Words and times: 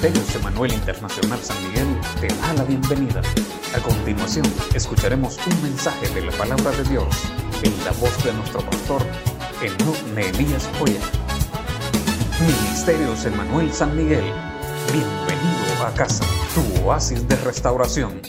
Ministerios 0.00 0.36
Emanuel 0.36 0.72
Internacional 0.74 1.40
San 1.40 1.60
Miguel 1.64 2.00
te 2.20 2.28
da 2.28 2.52
la 2.52 2.62
bienvenida. 2.62 3.20
A 3.74 3.80
continuación, 3.82 4.46
escucharemos 4.72 5.36
un 5.44 5.60
mensaje 5.60 6.08
de 6.14 6.24
la 6.24 6.30
palabra 6.38 6.70
de 6.70 6.84
Dios 6.84 7.08
en 7.64 7.84
la 7.84 7.90
voz 7.98 8.22
de 8.22 8.32
nuestro 8.32 8.60
pastor, 8.60 9.02
Enoch 9.60 9.96
Elías 10.16 10.70
Joya. 10.78 11.00
Ministerios 12.40 13.24
Emanuel 13.24 13.72
San 13.72 13.96
Miguel, 13.96 14.22
bienvenido 14.92 15.84
a 15.84 15.92
casa, 15.94 16.24
tu 16.54 16.86
oasis 16.86 17.26
de 17.26 17.34
restauración. 17.34 18.22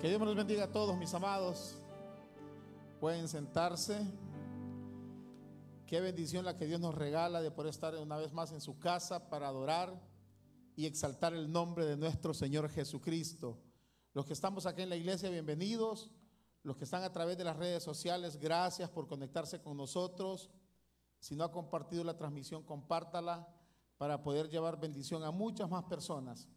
Que 0.00 0.08
Dios 0.08 0.18
los 0.22 0.36
bendiga 0.36 0.64
a 0.64 0.72
todos, 0.72 0.96
mis 0.96 1.12
amados. 1.12 1.76
Pueden 2.98 3.28
sentarse. 3.28 4.06
Qué 5.88 6.02
bendición 6.02 6.44
la 6.44 6.54
que 6.54 6.66
Dios 6.66 6.80
nos 6.80 6.94
regala 6.94 7.40
de 7.40 7.50
poder 7.50 7.70
estar 7.70 7.94
una 7.94 8.18
vez 8.18 8.34
más 8.34 8.52
en 8.52 8.60
su 8.60 8.78
casa 8.78 9.30
para 9.30 9.48
adorar 9.48 9.98
y 10.76 10.84
exaltar 10.84 11.32
el 11.32 11.50
nombre 11.50 11.86
de 11.86 11.96
nuestro 11.96 12.34
Señor 12.34 12.68
Jesucristo. 12.68 13.58
Los 14.12 14.26
que 14.26 14.34
estamos 14.34 14.66
aquí 14.66 14.82
en 14.82 14.90
la 14.90 14.96
iglesia, 14.96 15.30
bienvenidos. 15.30 16.10
Los 16.62 16.76
que 16.76 16.84
están 16.84 17.04
a 17.04 17.12
través 17.12 17.38
de 17.38 17.44
las 17.44 17.56
redes 17.56 17.82
sociales, 17.82 18.36
gracias 18.36 18.90
por 18.90 19.06
conectarse 19.06 19.62
con 19.62 19.78
nosotros. 19.78 20.50
Si 21.20 21.34
no 21.34 21.44
ha 21.44 21.50
compartido 21.50 22.04
la 22.04 22.18
transmisión, 22.18 22.64
compártala 22.64 23.48
para 23.96 24.22
poder 24.22 24.50
llevar 24.50 24.78
bendición 24.78 25.24
a 25.24 25.30
muchas 25.30 25.70
más 25.70 25.84
personas. 25.84 26.50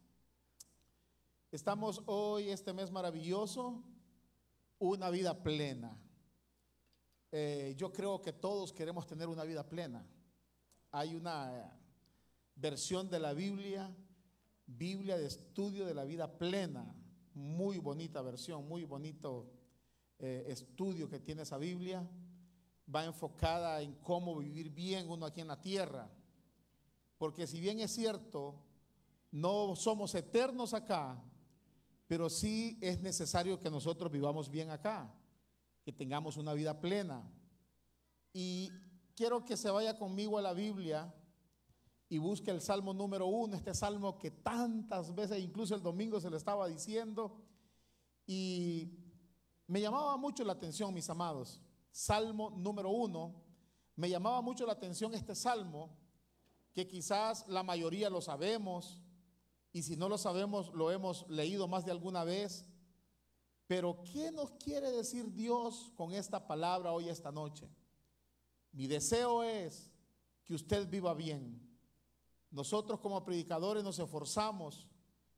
Estamos 1.54 2.04
hoy, 2.06 2.50
este 2.50 2.74
mes 2.74 2.92
maravilloso, 2.92 3.82
una 4.78 5.10
vida 5.10 5.42
plena. 5.42 5.98
Eh, 7.32 7.76
yo 7.78 7.94
creo 7.94 8.22
que 8.22 8.34
todos 8.34 8.74
queremos 8.74 9.08
tener 9.08 9.30
una 9.30 9.46
vida 9.46 9.68
plena. 9.68 10.06
Hay 10.92 11.16
una 11.16 11.78
versión 12.56 13.10
de 13.10 13.20
la 13.20 13.34
Biblia, 13.34 13.96
Biblia 14.66 15.18
de 15.18 15.28
estudio 15.28 15.86
de 15.86 15.94
la 15.94 16.04
vida 16.04 16.38
plena, 16.38 16.94
muy 17.34 17.78
bonita 17.78 18.22
versión, 18.22 18.68
muy 18.68 18.84
bonito 18.84 19.50
eh, 20.20 20.46
estudio 20.50 21.08
que 21.08 21.20
tiene 21.20 21.44
esa 21.44 21.58
Biblia. 21.58 22.06
Va 22.94 23.06
enfocada 23.06 23.82
en 23.82 23.96
cómo 23.96 24.38
vivir 24.38 24.70
bien 24.70 25.10
uno 25.10 25.26
aquí 25.26 25.40
en 25.40 25.48
la 25.48 25.62
tierra. 25.62 26.12
Porque 27.18 27.48
si 27.48 27.62
bien 27.62 27.80
es 27.80 27.92
cierto, 27.92 28.62
no 29.32 29.78
somos 29.78 30.14
eternos 30.16 30.74
acá, 30.74 31.24
pero 32.08 32.30
sí 32.30 32.78
es 32.82 33.00
necesario 33.00 33.58
que 33.58 33.70
nosotros 33.70 34.12
vivamos 34.12 34.50
bien 34.50 34.70
acá 34.70 35.16
que 35.84 35.92
tengamos 35.92 36.38
una 36.38 36.54
vida 36.54 36.80
plena. 36.80 37.30
Y 38.34 38.72
quiero 39.16 39.44
que 39.46 39.58
se 39.58 39.70
vaya 39.70 39.98
conmigo 39.98 40.38
a 40.38 40.42
la 40.42 40.54
Biblia 40.54 41.14
y 42.10 42.18
busque 42.18 42.52
el 42.52 42.60
Salmo 42.60 42.94
número 42.94 43.28
uno, 43.28 43.56
este 43.56 43.74
salmo 43.74 44.18
que 44.18 44.32
tantas 44.32 45.16
veces, 45.16 45.40
incluso 45.40 45.76
el 45.76 45.82
domingo 45.82 46.20
se 46.20 46.30
le 46.30 46.36
estaba 46.36 46.68
diciendo, 46.68 47.42
y 48.28 48.92
me 49.68 49.80
llamaba 49.80 50.18
mucho 50.18 50.44
la 50.44 50.54
atención, 50.54 50.94
mis 50.94 51.10
amados, 51.10 51.62
Salmo 51.90 52.50
número 52.52 52.90
uno, 52.90 53.42
me 53.96 54.10
llamaba 54.10 54.42
mucho 54.42 54.66
la 54.66 54.74
atención 54.74 55.14
este 55.14 55.36
salmo, 55.36 55.98
que 56.74 56.86
quizás 56.86 57.48
la 57.48 57.64
mayoría 57.64 58.10
lo 58.10 58.20
sabemos, 58.20 59.02
y 59.72 59.84
si 59.84 59.96
no 59.96 60.10
lo 60.10 60.18
sabemos, 60.18 60.74
lo 60.74 60.92
hemos 60.92 61.26
leído 61.30 61.68
más 61.70 61.86
de 61.86 61.92
alguna 61.92 62.26
vez, 62.26 62.66
pero 63.72 64.04
¿qué 64.04 64.34
nos 64.34 64.52
quiere 64.52 64.92
decir 64.92 65.32
Dios 65.32 65.94
con 65.96 66.12
esta 66.12 66.46
palabra 66.46 66.92
hoy, 66.92 67.08
esta 67.08 67.32
noche? 67.32 67.70
Mi 68.74 68.86
deseo 68.86 69.44
es 69.44 69.90
que 70.44 70.54
usted 70.54 70.90
viva 70.90 71.14
bien. 71.14 71.58
Nosotros 72.50 73.00
como 73.00 73.24
predicadores 73.24 73.82
nos 73.82 73.98
esforzamos 73.98 74.90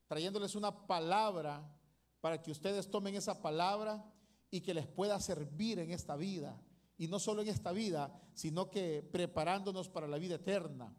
trayéndoles 0.08 0.56
una 0.56 0.84
palabra 0.84 1.62
para 2.20 2.42
que 2.42 2.50
ustedes 2.50 2.90
tomen 2.90 3.14
esa 3.14 3.40
palabra 3.40 4.04
y 4.50 4.62
que 4.62 4.74
les 4.74 4.88
pueda 4.88 5.20
servir 5.20 5.78
en 5.78 5.92
esta 5.92 6.16
vida. 6.16 6.60
Y 6.98 7.06
no 7.06 7.20
solo 7.20 7.40
en 7.40 7.46
esta 7.46 7.70
vida, 7.70 8.20
sino 8.34 8.68
que 8.68 9.08
preparándonos 9.12 9.88
para 9.88 10.08
la 10.08 10.18
vida 10.18 10.34
eterna. 10.34 10.92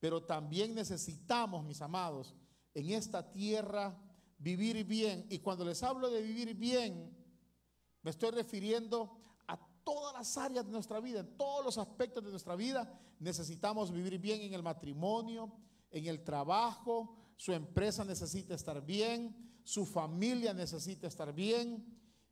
Pero 0.00 0.22
también 0.22 0.74
necesitamos, 0.74 1.66
mis 1.66 1.82
amados, 1.82 2.34
en 2.72 2.88
esta 2.88 3.30
tierra 3.30 3.94
vivir 4.42 4.84
bien. 4.84 5.26
Y 5.30 5.38
cuando 5.38 5.64
les 5.64 5.82
hablo 5.82 6.10
de 6.10 6.20
vivir 6.20 6.54
bien, 6.54 7.16
me 8.02 8.10
estoy 8.10 8.30
refiriendo 8.32 9.16
a 9.46 9.58
todas 9.84 10.14
las 10.14 10.36
áreas 10.36 10.66
de 10.66 10.72
nuestra 10.72 11.00
vida, 11.00 11.20
en 11.20 11.36
todos 11.36 11.64
los 11.64 11.78
aspectos 11.78 12.24
de 12.24 12.30
nuestra 12.30 12.56
vida. 12.56 13.00
Necesitamos 13.20 13.92
vivir 13.92 14.18
bien 14.18 14.42
en 14.42 14.54
el 14.54 14.62
matrimonio, 14.62 15.52
en 15.90 16.06
el 16.06 16.24
trabajo, 16.24 17.16
su 17.36 17.52
empresa 17.52 18.04
necesita 18.04 18.54
estar 18.54 18.84
bien, 18.84 19.60
su 19.64 19.84
familia 19.84 20.52
necesita 20.52 21.06
estar 21.06 21.32
bien 21.32 21.84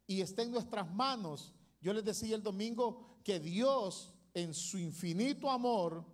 y 0.07 0.21
está 0.21 0.43
en 0.43 0.51
nuestras 0.51 0.93
manos. 0.93 1.55
Yo 1.81 1.93
les 1.93 2.05
decía 2.05 2.35
el 2.35 2.43
domingo 2.43 3.21
que 3.25 3.39
Dios 3.39 4.15
en 4.35 4.55
su 4.55 4.79
infinito 4.79 5.51
amor, 5.51 6.05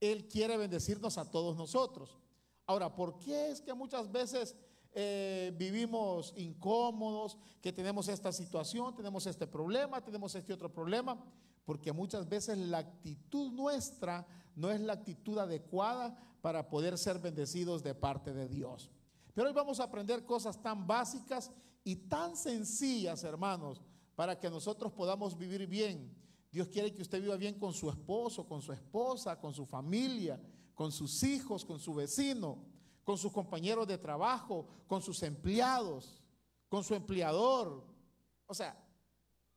Él 0.00 0.28
quiere 0.28 0.56
bendecirnos 0.56 1.18
a 1.18 1.30
todos 1.30 1.56
nosotros. 1.56 2.18
Ahora, 2.66 2.94
¿por 2.94 3.18
qué 3.18 3.50
es 3.50 3.60
que 3.60 3.74
muchas 3.74 4.10
veces 4.10 4.56
eh, 4.92 5.54
vivimos 5.56 6.34
incómodos, 6.36 7.38
que 7.62 7.72
tenemos 7.72 8.08
esta 8.08 8.32
situación, 8.32 8.94
tenemos 8.94 9.26
este 9.26 9.46
problema, 9.46 10.02
tenemos 10.02 10.34
este 10.34 10.52
otro 10.52 10.72
problema, 10.72 11.22
porque 11.64 11.92
muchas 11.92 12.28
veces 12.28 12.58
la 12.58 12.78
actitud 12.78 13.52
nuestra 13.52 14.26
no 14.56 14.70
es 14.70 14.80
la 14.80 14.94
actitud 14.94 15.38
adecuada 15.38 16.16
para 16.40 16.68
poder 16.68 16.98
ser 16.98 17.20
bendecidos 17.20 17.82
de 17.82 17.94
parte 17.94 18.32
de 18.32 18.48
Dios. 18.48 18.90
Pero 19.34 19.46
hoy 19.46 19.54
vamos 19.54 19.78
a 19.78 19.84
aprender 19.84 20.24
cosas 20.24 20.60
tan 20.60 20.86
básicas 20.86 21.52
y 21.84 21.94
tan 21.94 22.36
sencillas, 22.36 23.22
hermanos, 23.22 23.80
para 24.16 24.38
que 24.38 24.50
nosotros 24.50 24.92
podamos 24.92 25.38
vivir 25.38 25.66
bien. 25.68 26.12
Dios 26.50 26.66
quiere 26.66 26.92
que 26.92 27.02
usted 27.02 27.22
viva 27.22 27.36
bien 27.36 27.60
con 27.60 27.72
su 27.72 27.88
esposo, 27.88 28.48
con 28.48 28.60
su 28.60 28.72
esposa, 28.72 29.38
con 29.38 29.54
su 29.54 29.64
familia, 29.64 30.40
con 30.74 30.90
sus 30.90 31.22
hijos, 31.22 31.64
con 31.64 31.78
su 31.78 31.94
vecino 31.94 32.58
con 33.04 33.18
sus 33.18 33.32
compañeros 33.32 33.86
de 33.86 33.98
trabajo, 33.98 34.66
con 34.86 35.02
sus 35.02 35.22
empleados, 35.22 36.22
con 36.68 36.84
su 36.84 36.94
empleador. 36.94 37.84
O 38.46 38.54
sea, 38.54 38.76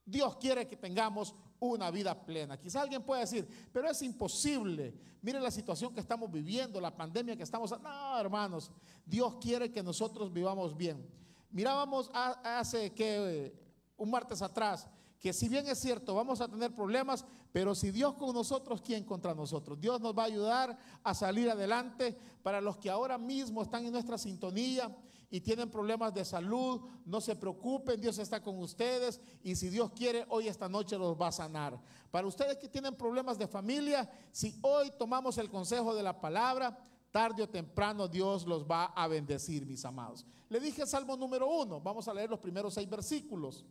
Dios 0.05 0.35
quiere 0.37 0.67
que 0.67 0.75
tengamos 0.75 1.35
una 1.59 1.89
vida 1.91 2.25
plena. 2.25 2.59
Quizá 2.59 2.81
alguien 2.81 3.03
pueda 3.03 3.21
decir, 3.21 3.47
pero 3.71 3.89
es 3.89 4.01
imposible. 4.01 4.93
Mire 5.21 5.39
la 5.39 5.51
situación 5.51 5.93
que 5.93 6.01
estamos 6.01 6.29
viviendo, 6.29 6.81
la 6.81 6.95
pandemia 6.95 7.37
que 7.37 7.43
estamos... 7.43 7.71
No, 7.81 8.19
hermanos, 8.19 8.71
Dios 9.05 9.35
quiere 9.39 9.71
que 9.71 9.81
nosotros 9.81 10.31
vivamos 10.33 10.75
bien. 10.75 11.09
Mirábamos 11.51 12.09
hace 12.13 12.93
que 12.93 13.55
un 13.95 14.09
martes 14.09 14.41
atrás 14.41 14.89
que 15.23 15.31
si 15.31 15.47
bien 15.47 15.66
es 15.69 15.79
cierto, 15.79 16.13
vamos 16.13 16.41
a 16.41 16.50
tener 16.50 16.75
problemas, 16.75 17.23
pero 17.53 17.73
si 17.73 17.91
Dios 17.91 18.16
con 18.16 18.35
nosotros, 18.35 18.81
¿quién 18.81 19.06
contra 19.06 19.34
nosotros? 19.34 19.79
Dios 19.79 20.01
nos 20.01 20.13
va 20.13 20.23
a 20.23 20.25
ayudar 20.25 20.78
a 21.01 21.13
salir 21.13 21.50
adelante. 21.50 22.17
Para 22.44 22.59
los 22.59 22.75
que 22.75 22.89
ahora 22.89 23.17
mismo 23.17 23.61
están 23.61 23.85
en 23.85 23.94
nuestra 23.94 24.17
sintonía 24.17 24.94
y 25.29 25.39
tienen 25.39 25.72
problemas 25.72 26.13
de 26.13 26.25
salud, 26.25 26.81
no 27.06 27.22
se 27.22 27.38
preocupen, 27.38 28.01
Dios 28.01 28.17
está 28.17 28.44
con 28.44 28.59
ustedes 28.59 29.22
y 29.44 29.56
si 29.56 29.69
Dios 29.69 29.91
quiere, 29.91 30.25
hoy 30.28 30.50
esta 30.50 30.67
noche 30.67 30.97
los 30.97 31.16
va 31.16 31.28
a 31.28 31.31
sanar. 31.31 31.79
Para 32.11 32.28
ustedes 32.28 32.57
que 32.57 32.67
tienen 32.67 32.94
problemas 32.94 33.38
de 33.38 33.47
familia, 33.47 34.11
si 34.34 34.59
hoy 34.61 34.91
tomamos 35.00 35.38
el 35.38 35.50
consejo 35.50 35.95
de 35.95 36.03
la 36.03 36.19
palabra, 36.19 36.78
tarde 37.11 37.44
o 37.44 37.47
temprano 37.47 38.09
Dios 38.09 38.45
los 38.45 38.66
va 38.66 38.88
a 38.88 39.07
bendecir, 39.07 39.66
mis 39.66 39.85
amados. 39.85 40.25
Le 40.50 40.59
dije 40.59 40.85
Salmo 40.85 41.16
número 41.16 41.50
uno, 41.50 41.79
vamos 41.79 42.09
a 42.09 42.13
leer 42.13 42.29
los 42.29 42.40
primeros 42.40 42.73
seis 42.73 42.90
versículos. 42.90 43.63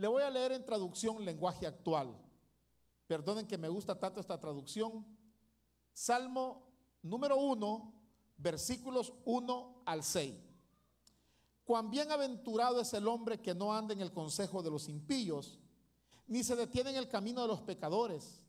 Le 0.00 0.08
voy 0.08 0.22
a 0.22 0.30
leer 0.30 0.52
en 0.52 0.64
traducción 0.64 1.22
lenguaje 1.22 1.66
actual. 1.66 2.16
Perdonen 3.06 3.46
que 3.46 3.58
me 3.58 3.68
gusta 3.68 4.00
tanto 4.00 4.18
esta 4.18 4.40
traducción. 4.40 5.04
Salmo 5.92 6.72
número 7.02 7.36
1, 7.36 7.92
versículos 8.38 9.12
1 9.26 9.82
al 9.84 10.02
6. 10.02 10.34
Cuán 11.64 11.90
bienaventurado 11.90 12.80
es 12.80 12.94
el 12.94 13.06
hombre 13.06 13.42
que 13.42 13.54
no 13.54 13.74
anda 13.74 13.92
en 13.92 14.00
el 14.00 14.10
consejo 14.10 14.62
de 14.62 14.70
los 14.70 14.88
impíos, 14.88 15.60
ni 16.26 16.44
se 16.44 16.56
detiene 16.56 16.88
en 16.88 16.96
el 16.96 17.08
camino 17.10 17.42
de 17.42 17.48
los 17.48 17.60
pecadores, 17.60 18.40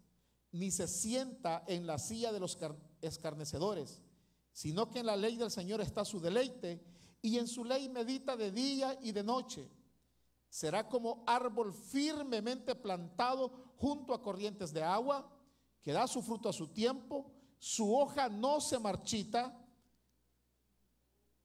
ni 0.54 0.72
se 0.72 0.88
sienta 0.88 1.66
en 1.68 1.86
la 1.86 1.98
silla 1.98 2.32
de 2.32 2.40
los 2.40 2.58
escarnecedores, 3.02 4.02
sino 4.54 4.90
que 4.90 5.00
en 5.00 5.06
la 5.08 5.18
ley 5.18 5.36
del 5.36 5.52
Señor 5.52 5.82
está 5.82 6.06
su 6.06 6.22
deleite, 6.22 6.82
y 7.22 7.40
en 7.40 7.50
su 7.50 7.66
ley 7.66 7.90
medita 7.90 8.38
de 8.38 8.52
día 8.52 8.98
y 9.02 9.12
de 9.12 9.24
noche 9.24 9.70
Será 10.52 10.90
como 10.90 11.24
árbol 11.26 11.74
firmemente 11.74 12.76
plantado 12.76 13.74
junto 13.78 14.14
a 14.14 14.22
corrientes 14.22 14.74
de 14.74 14.84
agua, 14.84 15.26
que 15.82 15.94
da 15.94 16.06
su 16.08 16.22
fruto 16.22 16.50
a 16.50 16.54
su 16.54 16.68
tiempo, 16.68 17.32
su 17.58 17.96
hoja 17.96 18.28
no 18.28 18.60
se 18.60 18.78
marchita, 18.78 19.58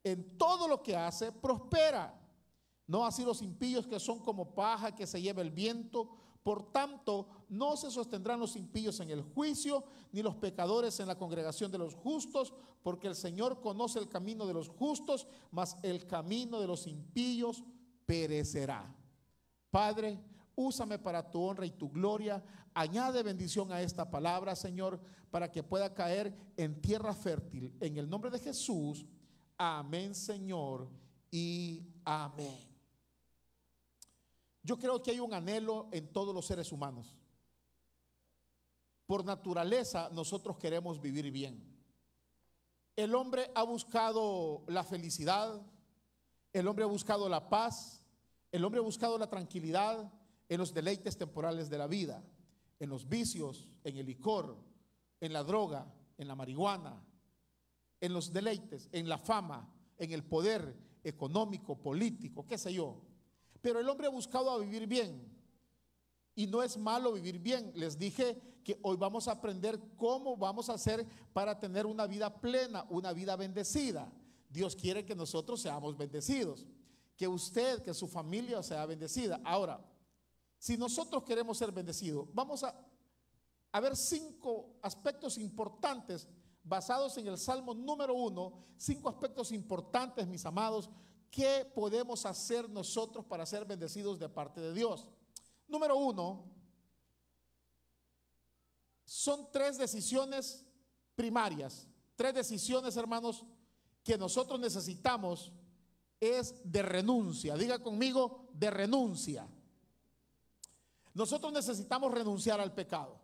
en 0.03 0.37
todo 0.37 0.67
lo 0.67 0.83
que 0.83 0.97
hace 0.97 1.31
prospera. 1.31 2.21
No 2.89 3.07
así 3.07 3.25
los 3.25 3.43
impíos 3.43 3.87
que 3.87 4.01
son 4.01 4.19
como 4.19 4.57
paja 4.57 4.93
que 4.93 5.07
se 5.07 5.23
lleva 5.23 5.41
el 5.41 5.53
viento, 5.53 6.11
Por 6.47 6.71
tanto, 6.71 7.27
no 7.49 7.77
se 7.77 7.91
sostendrán 7.91 8.39
los 8.39 8.55
impíos 8.55 9.01
en 9.01 9.11
el 9.11 9.21
juicio, 9.21 9.83
ni 10.13 10.23
los 10.23 10.37
pecadores 10.37 11.01
en 11.01 11.09
la 11.09 11.19
congregación 11.19 11.73
de 11.73 11.79
los 11.79 11.97
justos, 11.97 12.55
porque 12.85 13.09
el 13.09 13.17
Señor 13.17 13.61
conoce 13.61 13.99
el 13.99 14.09
camino 14.09 14.47
de 14.47 14.55
los 14.55 14.69
justos, 14.69 15.27
mas 15.51 15.77
el 15.83 16.07
camino 16.07 16.61
de 16.61 16.69
los 16.69 16.87
impíos 16.87 17.65
perecerá. 18.07 18.95
Padre, 19.71 20.19
úsame 20.55 20.99
para 20.99 21.29
tu 21.31 21.43
honra 21.43 21.67
y 21.67 21.73
tu 21.73 21.91
gloria. 21.91 22.43
Añade 22.73 23.23
bendición 23.23 23.73
a 23.73 23.83
esta 23.83 24.11
palabra, 24.11 24.57
Señor, 24.57 25.01
para 25.31 25.51
que 25.51 25.63
pueda 25.63 25.93
caer 25.93 26.35
en 26.57 26.81
tierra 26.81 27.13
fértil. 27.13 27.77
En 27.81 27.99
el 27.99 28.09
nombre 28.09 28.31
de 28.31 28.39
Jesús. 28.39 29.05
Amén, 29.59 30.15
Señor, 30.15 30.89
y 31.31 31.83
amén. 32.05 32.59
Yo 34.63 34.79
creo 34.79 35.03
que 35.03 35.13
hay 35.13 35.21
un 35.21 35.33
anhelo 35.33 35.89
en 35.93 36.13
todos 36.13 36.35
los 36.35 36.47
seres 36.47 36.73
humanos. 36.73 37.17
Por 39.07 39.25
naturaleza 39.25 40.11
nosotros 40.13 40.59
queremos 40.59 41.01
vivir 41.01 41.31
bien. 41.31 41.63
El 42.97 43.15
hombre 43.15 43.51
ha 43.55 43.63
buscado 43.63 44.65
la 44.67 44.83
felicidad, 44.83 45.63
el 46.59 46.69
hombre 46.69 46.85
ha 46.85 46.89
buscado 46.89 47.29
la 47.29 47.51
paz, 47.51 48.03
el 48.51 48.65
hombre 48.65 48.81
ha 48.81 48.83
buscado 48.83 49.19
la 49.19 49.29
tranquilidad 49.29 50.11
en 50.49 50.59
los 50.59 50.73
deleites 50.73 51.19
temporales 51.19 51.69
de 51.69 51.77
la 51.77 51.87
vida, 51.87 52.25
en 52.81 52.89
los 52.89 53.07
vicios, 53.07 53.69
en 53.85 53.99
el 53.99 54.07
licor, 54.07 54.57
en 55.21 55.35
la 55.35 55.45
droga, 55.45 55.93
en 56.17 56.29
la 56.29 56.35
marihuana, 56.35 57.05
en 58.01 58.13
los 58.15 58.33
deleites, 58.33 58.89
en 58.93 59.07
la 59.07 59.19
fama, 59.19 59.71
en 59.99 60.13
el 60.13 60.25
poder 60.25 60.75
económico, 61.05 61.77
político, 61.77 62.47
qué 62.47 62.57
sé 62.57 62.73
yo. 62.73 63.03
Pero 63.61 63.79
el 63.79 63.89
hombre 63.91 64.07
ha 64.07 64.11
buscado 64.11 64.51
a 64.51 64.59
vivir 64.59 64.87
bien. 64.87 65.31
Y 66.35 66.47
no 66.47 66.63
es 66.63 66.79
malo 66.79 67.13
vivir 67.13 67.39
bien. 67.39 67.71
Les 67.75 67.99
dije 67.99 68.41
que 68.65 68.79
hoy 68.83 68.97
vamos 68.97 69.29
a 69.29 69.33
aprender 69.33 69.79
cómo 69.97 70.39
vamos 70.39 70.71
a 70.71 70.75
hacer 70.75 71.07
para 71.35 71.59
tener 71.59 71.85
una 71.85 72.07
vida 72.07 72.41
plena, 72.41 72.87
una 72.89 73.13
vida 73.13 73.37
bendecida. 73.37 74.11
Dios 74.57 74.75
quiere 74.75 75.05
que 75.05 75.15
nosotros 75.15 75.61
seamos 75.61 75.97
bendecidos. 75.97 76.67
Que 77.17 77.29
usted, 77.29 77.83
que 77.83 77.95
su 77.95 78.09
familia 78.09 78.63
sea 78.63 78.85
bendecida. 78.85 79.41
Ahora, 79.45 79.81
si 80.59 80.77
nosotros 80.77 81.23
queremos 81.23 81.57
ser 81.57 81.71
bendecidos, 81.73 82.29
vamos 82.35 82.65
a, 82.65 82.75
ver 83.81 83.95
cinco 83.95 84.79
aspectos 84.83 85.39
importantes 85.39 86.29
basados 86.63 87.17
en 87.19 87.27
el 87.29 87.39
Salmo 87.39 87.75
número 87.75 88.15
uno, 88.15 88.65
cinco 88.77 89.09
aspectos 89.09 89.53
importantes, 89.53 90.27
mis 90.27 90.45
amados, 90.45 90.91
¿Qué 91.31 91.71
podemos 91.75 92.25
hacer 92.25 92.67
nosotros 92.71 93.25
para 93.27 93.45
ser 93.45 93.67
bendecidos 93.67 94.19
de 94.19 94.27
parte 94.27 94.59
de 94.59 94.73
Dios? 94.73 95.07
Número 95.69 95.95
uno, 95.95 96.51
son 99.05 99.51
tres 99.53 99.77
decisiones 99.77 100.65
primarias, 101.15 101.87
tres 102.15 102.35
decisiones, 102.35 102.97
hermanos, 102.97 103.45
que 104.07 104.17
nosotros 104.17 104.61
necesitamos 104.61 105.53
es 106.21 106.55
de 106.63 106.81
renuncia. 106.81 107.57
Diga 107.57 107.81
conmigo, 107.81 108.49
de 108.53 108.71
renuncia. 108.71 109.49
Nosotros 111.13 111.53
necesitamos 111.53 112.13
renunciar 112.13 112.61
al 112.61 112.73
pecado. 112.73 113.21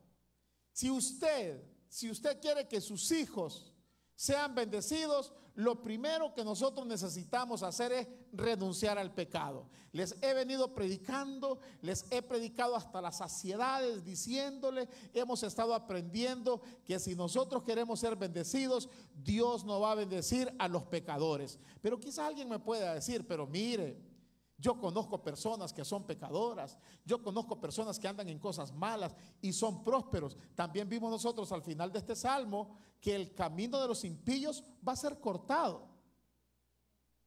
Si 0.72 0.90
usted, 0.90 1.62
si 1.88 2.10
usted 2.10 2.40
quiere 2.40 2.66
que 2.66 2.80
sus 2.80 3.12
hijos 3.12 3.72
sean 4.16 4.56
bendecidos, 4.56 5.32
lo 5.54 5.82
primero 5.82 6.32
que 6.34 6.44
nosotros 6.44 6.86
necesitamos 6.86 7.62
hacer 7.62 7.92
es 7.92 8.08
renunciar 8.32 8.98
al 8.98 9.12
pecado. 9.12 9.66
Les 9.92 10.16
he 10.22 10.32
venido 10.32 10.74
predicando, 10.74 11.58
les 11.82 12.06
he 12.10 12.22
predicado 12.22 12.74
hasta 12.74 13.02
las 13.02 13.18
saciedades, 13.18 14.04
diciéndole, 14.04 14.88
hemos 15.12 15.42
estado 15.42 15.74
aprendiendo 15.74 16.62
que 16.84 16.98
si 16.98 17.14
nosotros 17.14 17.62
queremos 17.62 18.00
ser 18.00 18.16
bendecidos, 18.16 18.88
Dios 19.14 19.64
no 19.64 19.80
va 19.80 19.92
a 19.92 19.96
bendecir 19.96 20.54
a 20.58 20.68
los 20.68 20.84
pecadores. 20.84 21.58
Pero 21.82 22.00
quizás 22.00 22.28
alguien 22.28 22.48
me 22.48 22.58
pueda 22.58 22.94
decir, 22.94 23.26
pero 23.26 23.46
mire, 23.46 24.11
yo 24.62 24.78
conozco 24.78 25.20
personas 25.20 25.72
que 25.72 25.84
son 25.84 26.06
pecadoras, 26.06 26.78
yo 27.04 27.20
conozco 27.20 27.60
personas 27.60 27.98
que 27.98 28.06
andan 28.06 28.28
en 28.28 28.38
cosas 28.38 28.72
malas 28.72 29.12
y 29.40 29.52
son 29.52 29.82
prósperos. 29.82 30.36
También 30.54 30.88
vimos 30.88 31.10
nosotros 31.10 31.50
al 31.50 31.62
final 31.62 31.90
de 31.90 31.98
este 31.98 32.14
salmo 32.14 32.76
que 33.00 33.16
el 33.16 33.34
camino 33.34 33.80
de 33.80 33.88
los 33.88 34.04
impíos 34.04 34.62
va 34.86 34.92
a 34.92 34.96
ser 34.96 35.18
cortado. 35.18 35.88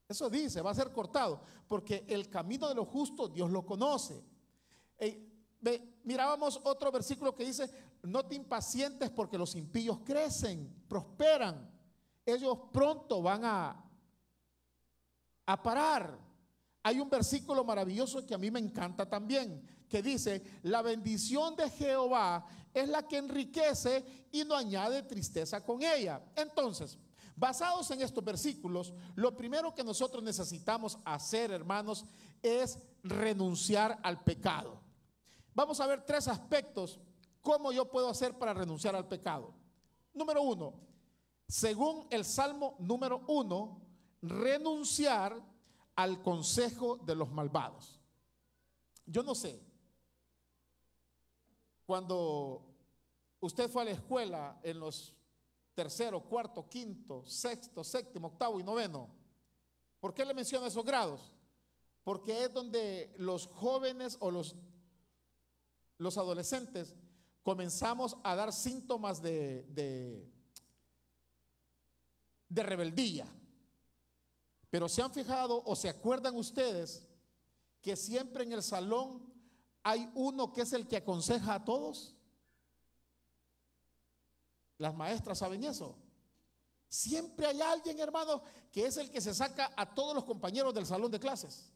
Eso 0.08 0.30
dice, 0.30 0.62
va 0.62 0.72
a 0.72 0.76
ser 0.76 0.94
cortado, 0.94 1.42
porque 1.68 2.06
el 2.08 2.30
camino 2.30 2.70
de 2.70 2.76
los 2.76 2.88
justos 2.88 3.34
Dios 3.34 3.52
lo 3.52 3.66
conoce. 3.66 4.24
mirábamos 6.06 6.62
otro 6.64 6.90
versículo 6.90 7.36
que 7.36 7.44
dice, 7.44 7.70
no 8.04 8.26
te 8.26 8.36
impacientes 8.36 9.10
porque 9.10 9.38
los 9.38 9.56
impíos 9.56 10.00
crecen, 10.06 10.86
prosperan. 10.88 11.70
Ellos 12.26 12.58
pronto 12.72 13.22
van 13.22 13.44
a, 13.44 13.84
a 15.46 15.62
parar. 15.62 16.26
Hay 16.86 17.00
un 17.00 17.10
versículo 17.10 17.64
maravilloso 17.64 18.24
que 18.28 18.36
a 18.36 18.38
mí 18.38 18.52
me 18.52 18.60
encanta 18.60 19.10
también, 19.10 19.60
que 19.90 20.04
dice, 20.04 20.60
la 20.62 20.84
bendición 20.84 21.56
de 21.56 21.68
Jehová 21.72 22.46
es 22.72 22.88
la 22.88 23.08
que 23.08 23.18
enriquece 23.18 24.28
y 24.32 24.44
no 24.44 24.56
añade 24.56 25.02
tristeza 25.02 25.66
con 25.66 25.82
ella. 25.82 26.22
Entonces, 26.36 27.00
basados 27.36 27.90
en 27.90 28.04
estos 28.04 28.24
versículos, 28.24 28.94
lo 29.16 29.36
primero 29.36 29.74
que 29.74 29.84
nosotros 29.84 30.24
necesitamos 30.24 31.00
hacer, 31.06 31.50
hermanos, 31.50 32.06
es 32.44 32.78
renunciar 33.02 33.98
al 34.04 34.24
pecado. 34.24 34.80
Vamos 35.56 35.80
a 35.80 35.88
ver 35.88 36.06
tres 36.06 36.28
aspectos, 36.28 37.00
cómo 37.42 37.72
yo 37.72 37.90
puedo 37.90 38.10
hacer 38.10 38.38
para 38.38 38.54
renunciar 38.54 38.96
al 38.96 39.08
pecado. 39.08 39.56
Número 40.14 40.44
uno, 40.44 40.76
según 41.48 42.06
el 42.12 42.24
Salmo 42.24 42.76
número 42.78 43.24
uno, 43.28 43.82
renunciar 44.22 45.55
al 45.96 46.22
consejo 46.22 46.98
de 46.98 47.16
los 47.16 47.32
malvados. 47.32 48.00
Yo 49.06 49.24
no 49.24 49.36
sé, 49.36 49.62
cuando 51.86 52.66
usted 53.40 53.70
fue 53.70 53.84
a 53.84 53.86
la 53.86 53.92
escuela 53.92 54.60
en 54.64 54.80
los 54.80 55.14
tercero, 55.74 56.22
cuarto, 56.22 56.68
quinto, 56.68 57.26
sexto, 57.26 57.84
séptimo, 57.84 58.30
octavo 58.30 58.60
y 58.60 58.64
noveno, 58.64 59.10
¿por 60.00 60.14
qué 60.14 60.26
le 60.26 60.34
menciono 60.34 60.66
esos 60.66 60.86
grados? 60.86 61.34
Porque 62.04 62.44
es 62.44 62.54
donde 62.54 63.14
los 63.18 63.48
jóvenes 63.48 64.18
o 64.20 64.32
los, 64.32 64.56
los 65.98 66.18
adolescentes 66.18 66.96
comenzamos 67.44 68.18
a 68.24 68.36
dar 68.36 68.52
síntomas 68.54 69.22
de, 69.22 69.64
de, 69.70 70.32
de 72.50 72.64
rebeldía. 72.64 73.28
Pero 74.76 74.90
se 74.90 75.02
han 75.02 75.10
fijado 75.10 75.64
o 75.66 75.74
se 75.74 75.88
acuerdan 75.88 76.36
ustedes 76.36 77.02
que 77.82 77.96
siempre 77.96 78.44
en 78.44 78.52
el 78.52 78.62
salón 78.62 79.24
hay 79.82 80.12
uno 80.16 80.52
que 80.52 80.64
es 80.64 80.74
el 80.74 80.86
que 80.86 80.98
aconseja 80.98 81.54
a 81.54 81.64
todos. 81.64 82.14
Las 84.78 84.94
maestras 84.94 85.38
saben 85.38 85.64
eso. 85.64 85.96
Siempre 86.90 87.48
hay 87.48 87.62
alguien, 87.62 87.98
hermano, 88.02 88.44
que 88.70 88.86
es 88.86 88.98
el 88.98 89.10
que 89.10 89.22
se 89.22 89.34
saca 89.34 89.72
a 89.78 89.96
todos 89.96 90.14
los 90.14 90.26
compañeros 90.26 90.74
del 90.74 90.86
salón 90.86 91.10
de 91.10 91.22
clases. 91.22 91.72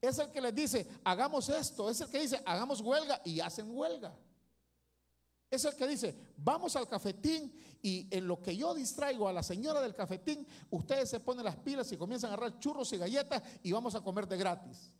Es 0.00 0.18
el 0.18 0.28
que 0.32 0.40
les 0.40 0.56
dice, 0.56 0.88
hagamos 1.04 1.48
esto. 1.50 1.88
Es 1.88 2.00
el 2.00 2.10
que 2.10 2.18
dice, 2.18 2.42
hagamos 2.44 2.80
huelga 2.80 3.22
y 3.24 3.38
hacen 3.38 3.70
huelga. 3.70 4.12
Es 5.52 5.66
el 5.66 5.76
que 5.76 5.86
dice, 5.86 6.16
vamos 6.38 6.74
al 6.76 6.88
cafetín 6.88 7.52
y 7.82 8.08
en 8.10 8.26
lo 8.26 8.40
que 8.40 8.56
yo 8.56 8.72
distraigo 8.72 9.28
a 9.28 9.34
la 9.34 9.42
señora 9.42 9.82
del 9.82 9.94
cafetín, 9.94 10.46
ustedes 10.70 11.10
se 11.10 11.20
ponen 11.20 11.44
las 11.44 11.56
pilas 11.56 11.92
y 11.92 11.98
comienzan 11.98 12.30
a 12.30 12.34
agarrar 12.34 12.58
churros 12.58 12.90
y 12.94 12.96
galletas 12.96 13.42
y 13.62 13.70
vamos 13.70 13.94
a 13.94 14.00
comer 14.00 14.26
de 14.26 14.38
gratis. 14.38 14.90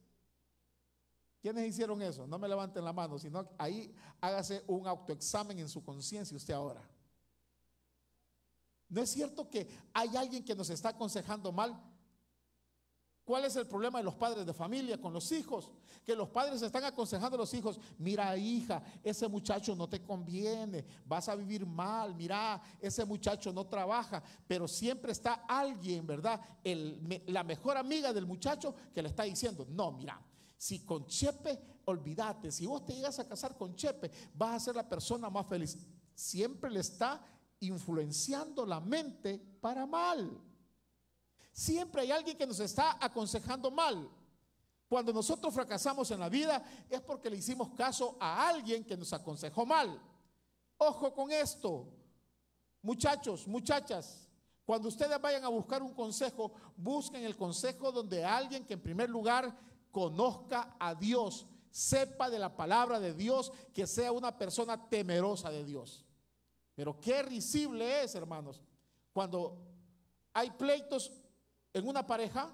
¿Quiénes 1.41 1.67
hicieron 1.67 2.03
eso? 2.03 2.27
No 2.27 2.39
me 2.39 2.47
levanten 2.49 2.85
la 2.85 2.93
mano, 2.93 3.19
sino 3.19 3.49
ahí 3.57 3.95
hágase 4.21 4.63
un 4.67 4.87
autoexamen 4.87 5.59
en 5.59 5.71
su 5.71 5.83
conciencia 5.83 6.37
usted 6.37 6.53
ahora. 6.53 6.87
¿No 8.91 9.01
es 9.01 9.09
cierto 9.09 9.49
que 9.49 9.67
hay 9.95 10.15
alguien 10.19 10.45
que 10.45 10.55
nos 10.55 10.69
está 10.69 10.91
aconsejando 10.91 11.51
mal? 11.51 11.83
¿Cuál 13.25 13.45
es 13.45 13.55
el 13.55 13.69
problema 13.69 13.99
de 13.99 14.05
los 14.05 14.15
padres 14.15 14.45
de 14.45 14.53
familia 14.53 15.01
con 15.01 15.13
los 15.13 15.31
hijos? 15.31 15.71
Que 16.05 16.17
los 16.17 16.29
padres 16.29 16.61
están 16.61 16.83
aconsejando 16.85 17.37
a 17.37 17.39
los 17.39 17.55
hijos, 17.55 17.79
mira 17.99 18.37
hija, 18.37 18.83
ese 19.05 19.29
muchacho 19.29 19.77
no 19.77 19.89
te 19.89 20.03
conviene, 20.03 20.85
vas 21.07 21.29
a 21.29 21.37
vivir 21.37 21.65
mal, 21.65 22.17
mira, 22.17 22.61
ese 22.81 23.05
muchacho 23.05 23.53
no 23.53 23.65
trabaja, 23.67 24.21
pero 24.49 24.67
siempre 24.67 25.13
está 25.13 25.45
alguien, 25.49 26.05
¿verdad? 26.07 26.41
la 27.27 27.45
mejor 27.45 27.77
amiga 27.77 28.13
del 28.13 28.27
muchacho 28.27 28.75
que 28.93 29.03
le 29.03 29.09
está 29.09 29.23
diciendo, 29.23 29.67
no, 29.71 29.93
mira, 29.93 30.21
si 30.57 30.81
con 30.81 31.07
Chepe, 31.07 31.61
olvídate, 31.85 32.51
si 32.51 32.67
vos 32.67 32.85
te 32.85 32.95
llegas 32.95 33.21
a 33.21 33.29
casar 33.29 33.57
con 33.57 33.77
Chepe, 33.77 34.11
vas 34.35 34.57
a 34.57 34.65
ser 34.67 34.77
la 34.77 34.89
persona 34.89 35.31
más 35.31 35.47
feliz. 35.47 35.77
Siempre 36.15 36.71
le 36.71 36.81
está 36.81 37.25
influenciando 37.61 38.67
la 38.67 38.81
mente 38.81 39.39
para 39.61 39.87
mal. 39.87 40.41
Siempre 41.53 42.03
hay 42.03 42.11
alguien 42.11 42.37
que 42.37 42.47
nos 42.47 42.61
está 42.61 42.97
aconsejando 43.01 43.71
mal. 43.71 44.09
Cuando 44.89 45.13
nosotros 45.13 45.55
fracasamos 45.55 46.11
en 46.11 46.21
la 46.21 46.29
vida 46.29 46.63
es 46.91 47.01
porque 47.01 47.31
le 47.31 47.37
hicimos 47.37 47.71
caso 47.71 48.17
a 48.21 48.49
alguien 48.49 48.85
que 48.85 48.97
nos 48.97 49.13
aconsejó 49.13 49.65
mal. 49.65 50.01
Ojo 50.79 51.15
con 51.15 51.31
esto. 51.31 51.89
Muchachos, 52.83 53.47
muchachas, 53.47 54.29
cuando 54.65 54.89
ustedes 54.89 55.21
vayan 55.21 55.45
a 55.45 55.49
buscar 55.49 55.83
un 55.83 55.95
consejo, 55.95 56.53
busquen 56.77 57.25
el 57.25 57.37
consejo 57.37 57.93
donde 57.93 58.25
alguien 58.25 58.65
que 58.67 58.75
en 58.75 58.83
primer 58.83 59.09
lugar 59.09 59.57
conozca 59.91 60.77
a 60.79 60.95
Dios, 60.95 61.47
sepa 61.71 62.29
de 62.29 62.39
la 62.39 62.57
palabra 62.57 62.99
de 62.99 63.15
Dios, 63.15 63.53
que 63.73 63.87
sea 63.87 64.13
una 64.13 64.37
persona 64.37 64.89
temerosa 64.89 65.51
de 65.51 65.65
Dios. 65.65 66.05
Pero 66.75 67.01
qué 67.01 67.23
risible 67.23 68.03
es, 68.03 68.15
hermanos, 68.15 68.61
cuando 69.13 69.59
hay 70.33 70.51
pleitos 70.51 71.13
en 71.73 71.89
una 71.89 72.07
pareja 72.07 72.51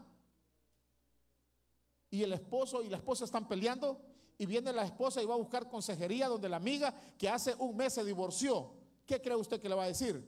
y 2.11 2.23
el 2.23 2.33
esposo 2.33 2.83
y 2.83 2.89
la 2.89 2.97
esposa 2.97 3.25
están 3.25 3.47
peleando 3.47 4.01
y 4.39 4.47
viene 4.47 4.73
la 4.73 4.85
esposa 4.85 5.23
y 5.23 5.27
va 5.27 5.35
a 5.35 5.39
buscar 5.39 5.69
consejería 5.69 6.29
donde 6.29 6.49
la 6.49 6.57
amiga 6.57 6.95
que 7.19 7.29
hace 7.29 7.55
un 7.59 7.77
mes 7.77 7.95
se 7.95 8.05
divorció. 8.05 8.73
¿Qué 9.05 9.21
cree 9.21 9.37
usted 9.37 9.61
que 9.61 9.69
le 9.69 9.75
va 9.75 9.85
a 9.85 9.89
decir? 9.89 10.25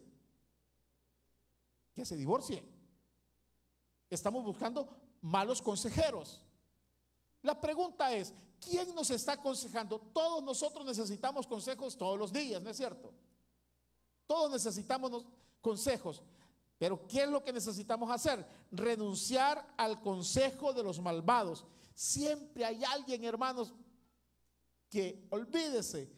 Que 1.94 2.04
se 2.04 2.16
divorcie. 2.16 2.62
Estamos 4.08 4.44
buscando 4.44 4.88
malos 5.20 5.62
consejeros. 5.62 6.42
La 7.42 7.60
pregunta 7.60 8.12
es, 8.12 8.34
¿quién 8.58 8.94
nos 8.94 9.10
está 9.10 9.32
aconsejando? 9.32 10.00
Todos 10.12 10.42
nosotros 10.42 10.84
necesitamos 10.84 11.46
consejos 11.46 11.96
todos 11.96 12.18
los 12.18 12.32
días, 12.32 12.60
¿no 12.60 12.70
es 12.70 12.76
cierto? 12.76 13.12
Todos 14.26 14.50
necesitamos 14.50 15.24
consejos. 15.60 16.22
Pero 16.80 17.06
¿qué 17.06 17.24
es 17.24 17.28
lo 17.28 17.44
que 17.44 17.52
necesitamos 17.52 18.10
hacer? 18.10 18.42
Renunciar 18.72 19.74
al 19.76 20.00
consejo 20.00 20.72
de 20.72 20.82
los 20.82 20.98
malvados. 20.98 21.66
Siempre 21.92 22.64
hay 22.64 22.82
alguien, 22.82 23.22
hermanos, 23.22 23.74
que 24.88 25.26
olvídese, 25.28 26.10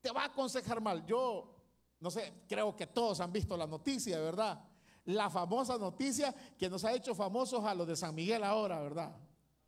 te 0.00 0.10
va 0.10 0.22
a 0.22 0.26
aconsejar 0.28 0.80
mal. 0.80 1.04
Yo, 1.04 1.54
no 2.00 2.10
sé, 2.10 2.32
creo 2.48 2.74
que 2.74 2.86
todos 2.86 3.20
han 3.20 3.30
visto 3.30 3.58
la 3.58 3.66
noticia, 3.66 4.18
¿verdad? 4.18 4.58
La 5.04 5.28
famosa 5.28 5.76
noticia 5.76 6.34
que 6.56 6.70
nos 6.70 6.82
ha 6.86 6.94
hecho 6.94 7.14
famosos 7.14 7.62
a 7.66 7.74
los 7.74 7.86
de 7.86 7.94
San 7.94 8.14
Miguel 8.14 8.42
ahora, 8.42 8.80
¿verdad? 8.80 9.14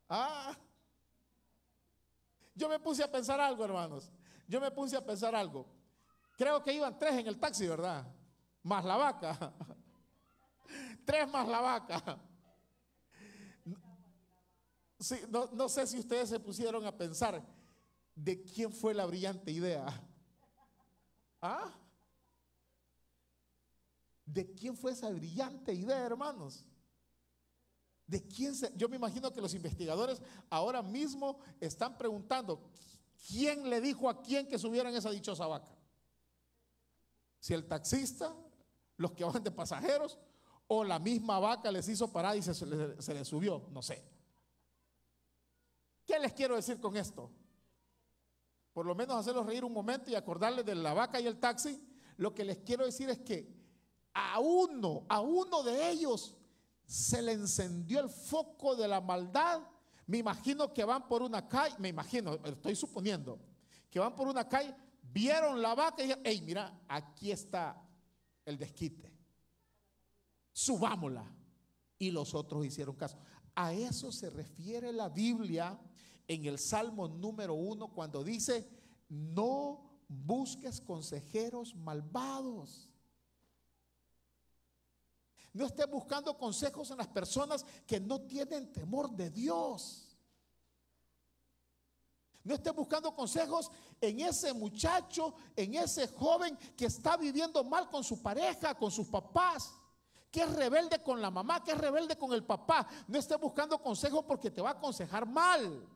Ah, 0.08 0.56
yo 2.54 2.70
me 2.70 2.78
puse 2.78 3.04
a 3.04 3.12
pensar 3.12 3.38
algo, 3.38 3.66
hermanos. 3.66 4.10
Yo 4.46 4.62
me 4.62 4.70
puse 4.70 4.96
a 4.96 5.04
pensar 5.04 5.34
algo. 5.34 5.66
Creo 6.38 6.64
que 6.64 6.72
iban 6.72 6.98
tres 6.98 7.12
en 7.18 7.26
el 7.26 7.38
taxi, 7.38 7.68
¿verdad? 7.68 8.06
Más 8.62 8.82
la 8.82 8.96
vaca. 8.96 9.52
Tres 11.04 11.28
más 11.28 11.48
la 11.48 11.60
vaca. 11.60 12.20
no, 15.30 15.68
sé 15.68 15.86
si 15.86 15.98
ustedes 15.98 16.28
se 16.28 16.40
pusieron 16.40 16.84
a 16.86 16.96
pensar 16.96 17.42
de 18.14 18.42
quién 18.42 18.72
fue 18.72 18.94
la 18.94 19.06
brillante 19.06 19.50
idea. 19.50 19.86
¿Ah? 21.40 21.72
¿De 24.24 24.52
quién 24.54 24.76
fue 24.76 24.92
esa 24.92 25.10
brillante 25.10 25.72
idea, 25.72 26.04
hermanos? 26.04 26.64
¿De 28.06 28.26
quién 28.26 28.54
se, 28.54 28.72
yo 28.76 28.88
me 28.88 28.96
imagino 28.96 29.32
que 29.32 29.40
los 29.40 29.54
investigadores 29.54 30.20
ahora 30.50 30.82
mismo 30.82 31.38
están 31.60 31.96
preguntando 31.96 32.70
quién 33.26 33.68
le 33.68 33.80
dijo 33.80 34.08
a 34.08 34.22
quién 34.22 34.46
que 34.46 34.58
subieran 34.58 34.94
esa 34.94 35.10
dichosa 35.10 35.46
vaca. 35.46 35.74
Si 37.40 37.54
el 37.54 37.66
taxista, 37.66 38.34
los 38.96 39.12
que 39.12 39.24
van 39.24 39.42
de 39.42 39.50
pasajeros 39.50 40.18
o 40.68 40.84
la 40.84 40.98
misma 40.98 41.38
vaca 41.38 41.72
les 41.72 41.88
hizo 41.88 42.12
parar 42.12 42.36
y 42.36 42.42
se, 42.42 42.66
les 42.66 43.28
subió, 43.28 43.66
no 43.70 43.82
sé. 43.82 44.04
¿Qué 46.04 46.18
les 46.18 46.32
quiero 46.32 46.56
decir 46.56 46.78
con 46.78 46.96
esto? 46.96 47.30
Por 48.72 48.86
lo 48.86 48.94
menos 48.94 49.16
hacerlos 49.16 49.46
reír 49.46 49.64
un 49.64 49.72
momento 49.72 50.10
y 50.10 50.14
acordarles 50.14 50.64
de 50.64 50.74
la 50.74 50.92
vaca 50.94 51.20
y 51.20 51.26
el 51.26 51.38
taxi. 51.38 51.82
Lo 52.18 52.34
que 52.34 52.44
les 52.44 52.58
quiero 52.58 52.84
decir 52.84 53.08
es 53.08 53.18
que 53.18 53.50
a 54.12 54.40
uno, 54.40 55.06
a 55.08 55.20
uno 55.20 55.62
de 55.62 55.90
ellos 55.90 56.36
se 56.86 57.22
le 57.22 57.32
encendió 57.32 58.00
el 58.00 58.10
foco 58.10 58.76
de 58.76 58.88
la 58.88 59.00
maldad. 59.00 59.62
Me 60.06 60.18
imagino 60.18 60.72
que 60.72 60.84
van 60.84 61.08
por 61.08 61.22
una 61.22 61.48
calle, 61.48 61.76
me 61.78 61.88
imagino, 61.88 62.34
estoy 62.44 62.76
suponiendo, 62.76 63.38
que 63.90 63.98
van 63.98 64.14
por 64.14 64.28
una 64.28 64.48
calle, 64.48 64.74
vieron 65.02 65.60
la 65.60 65.74
vaca 65.74 66.02
y 66.02 66.06
dijeron, 66.06 66.22
hey, 66.26 66.42
mira, 66.44 66.80
aquí 66.88 67.30
está 67.30 67.82
el 68.44 68.58
desquite 68.58 69.17
subámosla. 70.58 71.24
Y 71.98 72.10
los 72.10 72.34
otros 72.34 72.66
hicieron 72.66 72.96
caso. 72.96 73.16
A 73.54 73.72
eso 73.72 74.10
se 74.10 74.28
refiere 74.28 74.92
la 74.92 75.08
Biblia 75.08 75.78
en 76.26 76.46
el 76.46 76.58
Salmo 76.58 77.06
número 77.08 77.54
uno 77.54 77.92
cuando 77.92 78.24
dice, 78.24 78.68
no 79.08 80.02
busques 80.08 80.80
consejeros 80.80 81.74
malvados. 81.76 82.88
No 85.52 85.64
estés 85.64 85.88
buscando 85.88 86.36
consejos 86.36 86.90
en 86.90 86.98
las 86.98 87.08
personas 87.08 87.64
que 87.86 88.00
no 88.00 88.20
tienen 88.22 88.72
temor 88.72 89.10
de 89.12 89.30
Dios. 89.30 90.16
No 92.42 92.54
estés 92.54 92.74
buscando 92.74 93.14
consejos 93.14 93.70
en 94.00 94.20
ese 94.20 94.52
muchacho, 94.52 95.34
en 95.54 95.74
ese 95.74 96.08
joven 96.08 96.56
que 96.76 96.86
está 96.86 97.16
viviendo 97.16 97.62
mal 97.64 97.88
con 97.88 98.02
su 98.02 98.20
pareja, 98.20 98.74
con 98.74 98.90
sus 98.90 99.06
papás 99.08 99.72
que 100.30 100.42
es 100.42 100.54
rebelde 100.54 101.02
con 101.02 101.20
la 101.20 101.30
mamá, 101.30 101.62
que 101.62 101.72
es 101.72 101.78
rebelde 101.78 102.16
con 102.16 102.32
el 102.32 102.44
papá. 102.44 102.86
No 103.06 103.18
estés 103.18 103.38
buscando 103.40 103.78
consejo 103.78 104.26
porque 104.26 104.50
te 104.50 104.60
va 104.60 104.70
a 104.70 104.72
aconsejar 104.72 105.26
mal. 105.26 105.86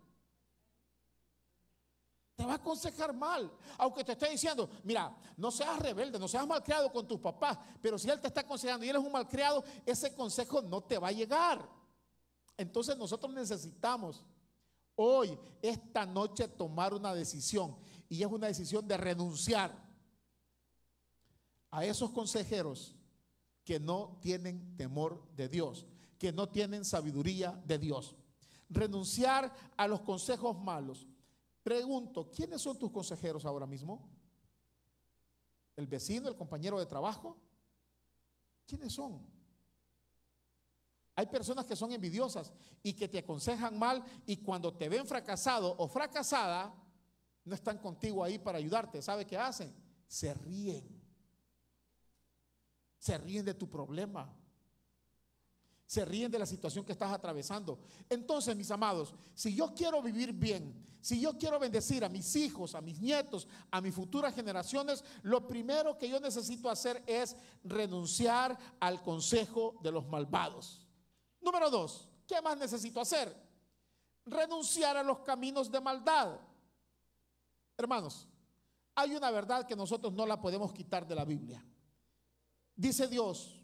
Te 2.34 2.44
va 2.46 2.52
a 2.52 2.56
aconsejar 2.56 3.12
mal. 3.12 3.52
Aunque 3.76 4.04
te 4.04 4.12
esté 4.12 4.30
diciendo, 4.30 4.70
mira, 4.84 5.14
no 5.36 5.50
seas 5.50 5.78
rebelde, 5.78 6.18
no 6.18 6.28
seas 6.28 6.46
malcriado 6.46 6.90
con 6.90 7.06
tus 7.06 7.20
papás. 7.20 7.58
Pero 7.82 7.98
si 7.98 8.08
él 8.08 8.20
te 8.20 8.28
está 8.28 8.40
aconsejando 8.40 8.86
y 8.86 8.88
él 8.88 8.96
es 8.96 9.02
un 9.02 9.12
malcriado, 9.12 9.62
ese 9.84 10.14
consejo 10.14 10.62
no 10.62 10.80
te 10.80 10.98
va 10.98 11.08
a 11.08 11.12
llegar. 11.12 11.68
Entonces 12.56 12.96
nosotros 12.96 13.32
necesitamos 13.34 14.24
hoy, 14.94 15.38
esta 15.60 16.06
noche, 16.06 16.48
tomar 16.48 16.94
una 16.94 17.14
decisión. 17.14 17.76
Y 18.08 18.22
es 18.22 18.28
una 18.30 18.46
decisión 18.46 18.88
de 18.88 18.96
renunciar 18.96 19.76
a 21.70 21.84
esos 21.84 22.10
consejeros 22.10 22.94
que 23.64 23.78
no 23.78 24.18
tienen 24.20 24.76
temor 24.76 25.28
de 25.36 25.48
Dios, 25.48 25.86
que 26.18 26.32
no 26.32 26.48
tienen 26.48 26.84
sabiduría 26.84 27.52
de 27.64 27.78
Dios. 27.78 28.16
Renunciar 28.68 29.52
a 29.76 29.86
los 29.86 30.00
consejos 30.00 30.58
malos. 30.58 31.06
Pregunto, 31.62 32.30
¿quiénes 32.30 32.60
son 32.60 32.78
tus 32.78 32.90
consejeros 32.90 33.44
ahora 33.44 33.66
mismo? 33.66 34.08
¿El 35.76 35.86
vecino, 35.86 36.28
el 36.28 36.36
compañero 36.36 36.78
de 36.78 36.86
trabajo? 36.86 37.36
¿Quiénes 38.66 38.92
son? 38.92 39.24
Hay 41.14 41.26
personas 41.26 41.66
que 41.66 41.76
son 41.76 41.92
envidiosas 41.92 42.52
y 42.82 42.94
que 42.94 43.06
te 43.06 43.18
aconsejan 43.18 43.78
mal 43.78 44.02
y 44.26 44.38
cuando 44.38 44.74
te 44.74 44.88
ven 44.88 45.06
fracasado 45.06 45.74
o 45.78 45.86
fracasada, 45.86 46.74
no 47.44 47.54
están 47.54 47.78
contigo 47.78 48.24
ahí 48.24 48.38
para 48.38 48.58
ayudarte. 48.58 49.02
¿Sabe 49.02 49.26
qué 49.26 49.36
hacen? 49.36 49.74
Se 50.06 50.32
ríen 50.32 51.01
se 53.02 53.18
ríen 53.18 53.44
de 53.44 53.54
tu 53.54 53.68
problema. 53.68 54.32
Se 55.84 56.04
ríen 56.04 56.30
de 56.30 56.38
la 56.38 56.46
situación 56.46 56.84
que 56.84 56.92
estás 56.92 57.10
atravesando. 57.10 57.80
Entonces, 58.08 58.54
mis 58.54 58.70
amados, 58.70 59.12
si 59.34 59.56
yo 59.56 59.74
quiero 59.74 60.00
vivir 60.00 60.32
bien, 60.32 60.86
si 61.00 61.20
yo 61.20 61.36
quiero 61.36 61.58
bendecir 61.58 62.04
a 62.04 62.08
mis 62.08 62.36
hijos, 62.36 62.76
a 62.76 62.80
mis 62.80 63.00
nietos, 63.00 63.48
a 63.72 63.80
mis 63.80 63.92
futuras 63.92 64.32
generaciones, 64.32 65.02
lo 65.24 65.48
primero 65.48 65.98
que 65.98 66.08
yo 66.08 66.20
necesito 66.20 66.70
hacer 66.70 67.02
es 67.04 67.34
renunciar 67.64 68.56
al 68.78 69.02
consejo 69.02 69.80
de 69.82 69.90
los 69.90 70.06
malvados. 70.06 70.86
Número 71.40 71.70
dos, 71.70 72.08
¿qué 72.24 72.40
más 72.40 72.56
necesito 72.56 73.00
hacer? 73.00 73.36
Renunciar 74.26 74.96
a 74.96 75.02
los 75.02 75.18
caminos 75.22 75.72
de 75.72 75.80
maldad. 75.80 76.38
Hermanos, 77.76 78.28
hay 78.94 79.16
una 79.16 79.32
verdad 79.32 79.66
que 79.66 79.74
nosotros 79.74 80.12
no 80.12 80.24
la 80.24 80.40
podemos 80.40 80.72
quitar 80.72 81.04
de 81.04 81.16
la 81.16 81.24
Biblia. 81.24 81.66
Dice 82.82 83.06
Dios, 83.06 83.62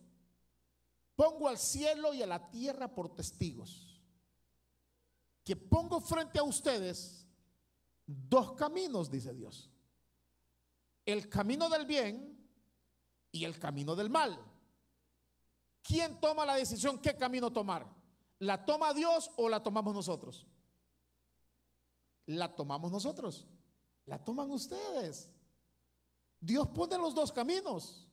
pongo 1.17 1.49
al 1.49 1.59
cielo 1.59 2.15
y 2.15 2.23
a 2.23 2.27
la 2.29 2.53
tierra 2.53 2.95
por 2.95 3.17
testigos, 3.17 4.01
que 5.43 5.57
pongo 5.57 6.01
frente 6.01 6.39
a 6.39 6.45
ustedes 6.45 7.27
dos 8.07 8.53
caminos, 8.53 9.11
dice 9.11 9.35
Dios. 9.35 9.73
El 11.05 11.29
camino 11.29 11.69
del 11.69 11.85
bien 11.85 12.49
y 13.33 13.45
el 13.45 13.59
camino 13.59 13.97
del 13.97 14.09
mal. 14.09 14.41
¿Quién 15.83 16.21
toma 16.21 16.47
la 16.47 16.55
decisión 16.55 17.01
qué 17.01 17.17
camino 17.17 17.53
tomar? 17.53 17.93
¿La 18.39 18.65
toma 18.65 18.95
Dios 18.95 19.33
o 19.37 19.49
la 19.49 19.61
tomamos 19.61 19.97
nosotros? 19.97 20.47
La 22.27 22.55
tomamos 22.55 22.93
nosotros. 22.93 23.49
La 24.07 24.25
toman 24.25 24.49
ustedes. 24.53 25.29
Dios 26.39 26.69
pone 26.69 26.97
los 26.97 27.17
dos 27.17 27.33
caminos. 27.33 28.08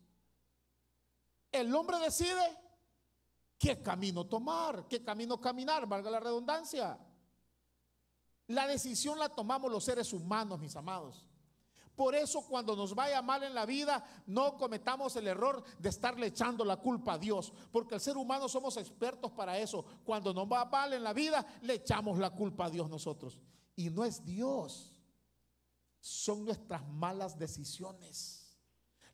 El 1.55 1.74
hombre 1.74 1.97
decide 2.00 2.57
qué 3.57 3.81
camino 3.81 4.25
tomar, 4.25 4.88
qué 4.89 5.01
camino 5.01 5.39
caminar, 5.39 5.88
valga 5.88 6.12
la 6.12 6.19
redundancia. 6.19 7.00
La 8.47 8.67
decisión 8.67 9.17
la 9.17 9.29
tomamos 9.29 9.71
los 9.71 9.83
seres 9.85 10.12
humanos, 10.12 10.59
mis 10.59 10.75
amados. 10.75 11.25
Por 11.95 12.13
eso 12.13 12.41
cuando 12.45 12.75
nos 12.75 12.93
vaya 12.93 13.21
mal 13.21 13.43
en 13.43 13.55
la 13.55 13.65
vida, 13.65 14.05
no 14.27 14.57
cometamos 14.57 15.15
el 15.15 15.29
error 15.29 15.63
de 15.79 15.88
estarle 15.88 16.27
echando 16.27 16.65
la 16.65 16.75
culpa 16.75 17.13
a 17.13 17.17
Dios, 17.17 17.53
porque 17.71 17.95
el 17.95 18.01
ser 18.01 18.17
humano 18.17 18.50
somos 18.50 18.75
expertos 18.75 19.31
para 19.31 19.57
eso. 19.57 19.85
Cuando 20.03 20.33
nos 20.33 20.51
va 20.51 20.65
mal 20.65 20.91
en 20.91 21.03
la 21.03 21.13
vida, 21.13 21.45
le 21.62 21.75
echamos 21.75 22.19
la 22.19 22.31
culpa 22.31 22.65
a 22.65 22.69
Dios 22.69 22.89
nosotros. 22.89 23.39
Y 23.77 23.89
no 23.89 24.03
es 24.03 24.25
Dios, 24.25 24.91
son 26.01 26.43
nuestras 26.43 26.85
malas 26.85 27.39
decisiones 27.39 28.44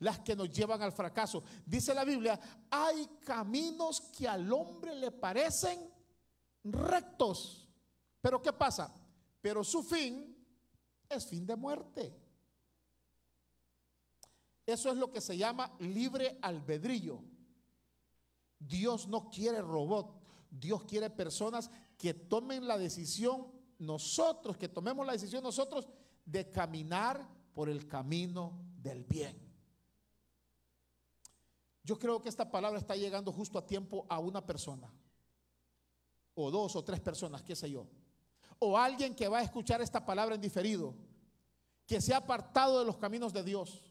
las 0.01 0.19
que 0.19 0.35
nos 0.35 0.49
llevan 0.49 0.81
al 0.81 0.91
fracaso. 0.91 1.43
Dice 1.65 1.93
la 1.93 2.03
Biblia, 2.03 2.39
hay 2.69 3.07
caminos 3.23 4.01
que 4.01 4.27
al 4.27 4.51
hombre 4.51 4.95
le 4.95 5.11
parecen 5.11 5.91
rectos. 6.63 7.69
Pero 8.19 8.41
¿qué 8.41 8.51
pasa? 8.51 8.93
Pero 9.41 9.63
su 9.63 9.83
fin 9.83 10.35
es 11.07 11.25
fin 11.27 11.45
de 11.45 11.55
muerte. 11.55 12.19
Eso 14.65 14.89
es 14.89 14.97
lo 14.97 15.11
que 15.11 15.21
se 15.21 15.37
llama 15.37 15.71
libre 15.79 16.39
albedrillo. 16.41 17.23
Dios 18.57 19.07
no 19.07 19.29
quiere 19.29 19.61
robot, 19.61 20.19
Dios 20.49 20.83
quiere 20.85 21.11
personas 21.11 21.69
que 21.97 22.15
tomen 22.15 22.67
la 22.67 22.79
decisión, 22.79 23.51
nosotros, 23.77 24.57
que 24.57 24.67
tomemos 24.67 25.05
la 25.05 25.13
decisión 25.13 25.43
nosotros 25.43 25.87
de 26.25 26.49
caminar 26.49 27.27
por 27.53 27.69
el 27.69 27.87
camino 27.87 28.65
del 28.77 29.03
bien. 29.03 29.50
Yo 31.83 31.97
creo 31.97 32.21
que 32.21 32.29
esta 32.29 32.49
palabra 32.49 32.79
está 32.79 32.95
llegando 32.95 33.31
justo 33.31 33.57
a 33.57 33.65
tiempo 33.65 34.05
a 34.09 34.19
una 34.19 34.45
persona, 34.45 34.91
o 36.35 36.51
dos 36.51 36.75
o 36.75 36.83
tres 36.83 36.99
personas, 36.99 37.41
qué 37.41 37.55
sé 37.55 37.69
yo, 37.69 37.87
o 38.59 38.77
alguien 38.77 39.15
que 39.15 39.27
va 39.27 39.39
a 39.39 39.43
escuchar 39.43 39.81
esta 39.81 40.05
palabra 40.05 40.35
en 40.35 40.41
diferido, 40.41 40.93
que 41.87 41.99
se 41.99 42.13
ha 42.13 42.17
apartado 42.17 42.79
de 42.79 42.85
los 42.85 42.97
caminos 42.97 43.33
de 43.33 43.43
Dios 43.43 43.81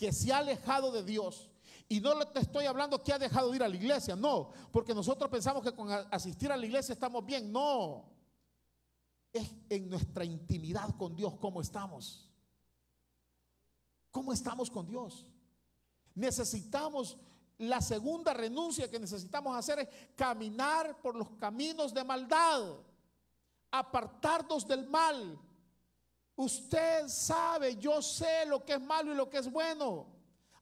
que 0.00 0.14
se 0.14 0.32
ha 0.32 0.38
alejado 0.38 0.90
de 0.90 1.04
Dios. 1.04 1.50
Y 1.86 2.00
no 2.00 2.26
te 2.28 2.40
estoy 2.40 2.64
hablando 2.64 3.02
que 3.02 3.12
ha 3.12 3.18
dejado 3.18 3.50
de 3.50 3.56
ir 3.56 3.62
a 3.62 3.68
la 3.68 3.76
iglesia, 3.76 4.16
no, 4.16 4.50
porque 4.72 4.94
nosotros 4.94 5.28
pensamos 5.28 5.62
que 5.62 5.74
con 5.74 5.90
asistir 5.90 6.50
a 6.50 6.56
la 6.56 6.64
iglesia 6.64 6.94
estamos 6.94 7.22
bien, 7.22 7.52
no. 7.52 8.08
Es 9.30 9.54
en 9.68 9.90
nuestra 9.90 10.24
intimidad 10.24 10.96
con 10.96 11.14
Dios 11.14 11.34
cómo 11.38 11.60
estamos. 11.60 12.30
¿Cómo 14.10 14.32
estamos 14.32 14.70
con 14.70 14.86
Dios? 14.86 15.26
Necesitamos, 16.14 17.16
la 17.58 17.80
segunda 17.80 18.32
renuncia 18.34 18.90
que 18.90 18.98
necesitamos 18.98 19.56
hacer 19.56 19.80
es 19.80 19.88
caminar 20.14 21.00
por 21.00 21.16
los 21.16 21.30
caminos 21.30 21.92
de 21.94 22.04
maldad, 22.04 22.76
apartarnos 23.70 24.66
del 24.66 24.86
mal, 24.88 25.38
Usted 26.40 27.06
sabe, 27.08 27.76
yo 27.76 28.00
sé 28.00 28.46
lo 28.46 28.64
que 28.64 28.72
es 28.72 28.80
malo 28.80 29.12
y 29.12 29.14
lo 29.14 29.28
que 29.28 29.36
es 29.36 29.52
bueno. 29.52 30.06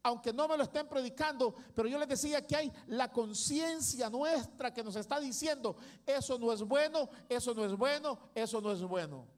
Aunque 0.02 0.32
no 0.32 0.48
me 0.48 0.56
lo 0.56 0.64
estén 0.64 0.88
predicando, 0.88 1.54
pero 1.72 1.86
yo 1.86 2.00
les 2.00 2.08
decía 2.08 2.44
que 2.44 2.56
hay 2.56 2.72
la 2.88 3.12
conciencia 3.12 4.10
nuestra 4.10 4.74
que 4.74 4.82
nos 4.82 4.96
está 4.96 5.20
diciendo, 5.20 5.76
eso 6.04 6.36
no 6.36 6.52
es 6.52 6.62
bueno, 6.62 7.08
eso 7.28 7.54
no 7.54 7.64
es 7.64 7.76
bueno, 7.76 8.18
eso 8.34 8.60
no 8.60 8.72
es 8.72 8.82
bueno. 8.82 9.28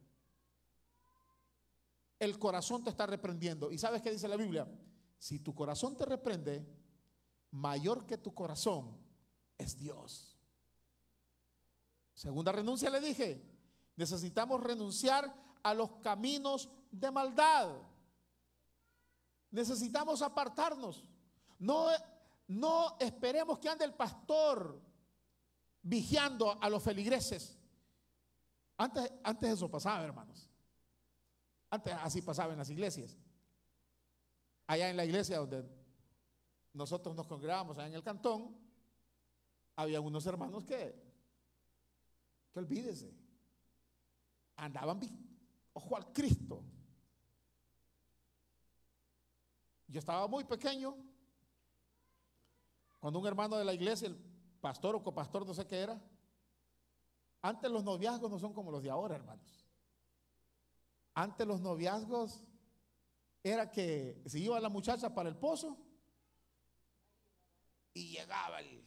El 2.18 2.38
corazón 2.38 2.84
te 2.84 2.88
está 2.88 3.04
reprendiendo. 3.04 3.70
¿Y 3.70 3.76
sabes 3.76 4.00
qué 4.00 4.10
dice 4.10 4.26
la 4.26 4.36
Biblia? 4.36 4.66
Si 5.20 5.38
tu 5.38 5.54
corazón 5.54 5.98
te 5.98 6.06
reprende, 6.06 6.66
mayor 7.50 8.06
que 8.06 8.16
tu 8.16 8.32
corazón 8.34 8.96
es 9.58 9.78
Dios. 9.78 10.38
Segunda 12.14 12.50
renuncia 12.52 12.88
le 12.88 13.00
dije, 13.00 13.44
necesitamos 13.96 14.62
renunciar 14.62 15.32
a 15.62 15.74
los 15.74 15.90
caminos 16.02 16.70
de 16.90 17.10
maldad. 17.10 17.68
Necesitamos 19.50 20.22
apartarnos. 20.22 21.04
No, 21.58 21.88
no 22.48 22.96
esperemos 22.98 23.58
que 23.58 23.68
ande 23.68 23.84
el 23.84 23.92
pastor 23.92 24.80
vigiando 25.82 26.58
a 26.62 26.70
los 26.70 26.82
feligreses. 26.82 27.58
Antes, 28.78 29.12
antes 29.22 29.50
eso 29.50 29.70
pasaba, 29.70 30.02
hermanos. 30.02 30.48
Antes 31.68 31.92
así 32.00 32.22
pasaba 32.22 32.52
en 32.52 32.58
las 32.58 32.70
iglesias. 32.70 33.18
Allá 34.70 34.88
en 34.88 34.96
la 34.96 35.04
iglesia 35.04 35.38
donde 35.38 35.68
nosotros 36.74 37.16
nos 37.16 37.26
congregamos, 37.26 37.76
allá 37.76 37.88
en 37.88 37.94
el 37.94 38.04
cantón, 38.04 38.56
había 39.74 40.00
unos 40.00 40.24
hermanos 40.26 40.64
que, 40.64 40.94
que 42.52 42.58
olvídese, 42.60 43.12
andaban 44.54 45.00
ojo 45.72 45.96
al 45.96 46.12
Cristo. 46.12 46.62
Yo 49.88 49.98
estaba 49.98 50.28
muy 50.28 50.44
pequeño 50.44 50.96
cuando 53.00 53.18
un 53.18 53.26
hermano 53.26 53.56
de 53.56 53.64
la 53.64 53.74
iglesia, 53.74 54.06
el 54.06 54.16
pastor 54.60 54.94
o 54.94 55.02
copastor, 55.02 55.44
no 55.44 55.52
sé 55.52 55.66
qué 55.66 55.80
era, 55.80 56.00
antes 57.42 57.68
los 57.72 57.82
noviazgos 57.82 58.30
no 58.30 58.38
son 58.38 58.54
como 58.54 58.70
los 58.70 58.84
de 58.84 58.90
ahora, 58.90 59.16
hermanos. 59.16 59.68
Antes 61.12 61.44
los 61.44 61.60
noviazgos 61.60 62.44
era 63.42 63.70
que 63.70 64.22
se 64.26 64.38
iba 64.38 64.60
la 64.60 64.68
muchacha 64.68 65.14
para 65.14 65.28
el 65.28 65.36
pozo 65.36 65.78
y 67.94 68.12
llegaba 68.12 68.60
el, 68.60 68.84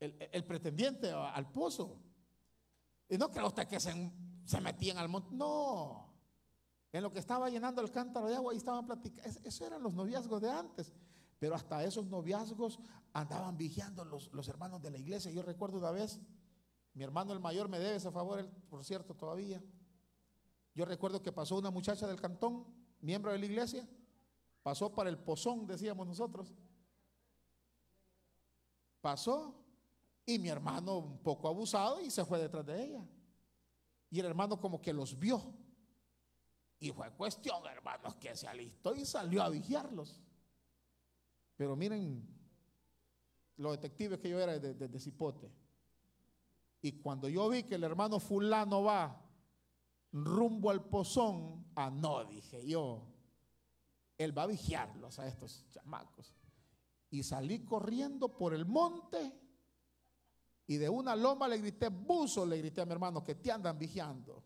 el, 0.00 0.44
pretendiente 0.44 1.10
al 1.10 1.50
pozo. 1.50 2.00
Y 3.08 3.18
no 3.18 3.30
creo 3.30 3.46
usted 3.46 3.66
que 3.66 3.80
se 3.80 3.92
se 4.44 4.60
metían 4.60 4.98
al 4.98 5.08
monte. 5.08 5.28
No. 5.32 6.08
En 6.92 7.02
lo 7.02 7.10
que 7.10 7.18
estaba 7.18 7.48
llenando 7.48 7.80
el 7.80 7.90
cántaro 7.90 8.28
de 8.28 8.36
agua, 8.36 8.52
ahí 8.52 8.58
estaban 8.58 8.84
platicando. 8.84 9.30
Esos 9.44 9.66
eran 9.66 9.82
los 9.82 9.94
noviazgos 9.94 10.42
de 10.42 10.50
antes. 10.50 10.92
Pero 11.38 11.54
hasta 11.54 11.82
esos 11.82 12.06
noviazgos 12.06 12.78
andaban 13.12 13.56
vigiando 13.56 14.04
los, 14.04 14.32
los 14.32 14.48
hermanos 14.48 14.82
de 14.82 14.90
la 14.90 14.98
iglesia. 14.98 15.30
Yo 15.30 15.42
recuerdo 15.42 15.78
una 15.78 15.90
vez, 15.90 16.20
mi 16.94 17.02
hermano 17.02 17.32
el 17.32 17.40
mayor 17.40 17.68
me 17.68 17.78
debe 17.78 17.96
ese 17.96 18.10
favor, 18.10 18.48
por 18.68 18.84
cierto, 18.84 19.14
todavía. 19.14 19.62
Yo 20.74 20.84
recuerdo 20.84 21.22
que 21.22 21.32
pasó 21.32 21.56
una 21.56 21.70
muchacha 21.70 22.06
del 22.06 22.20
cantón, 22.20 22.64
miembro 23.00 23.32
de 23.32 23.38
la 23.38 23.46
iglesia, 23.46 23.86
pasó 24.62 24.94
para 24.94 25.10
el 25.10 25.18
pozón, 25.18 25.66
decíamos 25.66 26.06
nosotros. 26.06 26.52
Pasó 29.00 29.54
y 30.24 30.38
mi 30.38 30.48
hermano 30.48 30.98
un 30.98 31.18
poco 31.18 31.48
abusado 31.48 32.00
y 32.00 32.10
se 32.10 32.24
fue 32.24 32.38
detrás 32.38 32.64
de 32.64 32.84
ella. 32.84 33.06
Y 34.10 34.20
el 34.20 34.26
hermano 34.26 34.60
como 34.60 34.80
que 34.80 34.92
los 34.92 35.18
vio. 35.18 35.42
Y 36.78 36.90
fue 36.90 37.10
cuestión, 37.12 37.64
hermanos, 37.66 38.16
que 38.16 38.34
se 38.36 38.46
alistó 38.46 38.94
y 38.94 39.04
salió 39.04 39.42
a 39.42 39.48
vigiarlos. 39.48 40.20
Pero 41.56 41.76
miren 41.76 42.26
los 43.56 43.72
detectives 43.72 44.18
que 44.18 44.28
yo 44.28 44.40
era 44.40 44.58
de, 44.58 44.74
de, 44.74 45.00
Cipote. 45.00 45.50
Y 46.80 46.92
cuando 47.00 47.28
yo 47.28 47.48
vi 47.48 47.62
que 47.62 47.76
el 47.76 47.84
hermano 47.84 48.18
fulano 48.18 48.82
va 48.82 49.21
rumbo 50.12 50.70
al 50.70 50.84
pozón, 50.84 51.66
ah, 51.74 51.90
no, 51.90 52.24
dije 52.24 52.66
yo, 52.66 53.02
él 54.18 54.36
va 54.36 54.42
a 54.44 54.46
vigiarlos 54.46 55.18
a 55.18 55.26
estos 55.26 55.66
chamacos. 55.70 56.34
Y 57.10 57.22
salí 57.22 57.64
corriendo 57.64 58.36
por 58.36 58.54
el 58.54 58.64
monte 58.64 59.32
y 60.66 60.76
de 60.76 60.88
una 60.88 61.16
loma 61.16 61.48
le 61.48 61.58
grité, 61.58 61.88
buzo, 61.88 62.46
le 62.46 62.58
grité 62.58 62.80
a 62.80 62.86
mi 62.86 62.92
hermano, 62.92 63.22
que 63.22 63.34
te 63.34 63.50
andan 63.50 63.78
vigiando. 63.78 64.42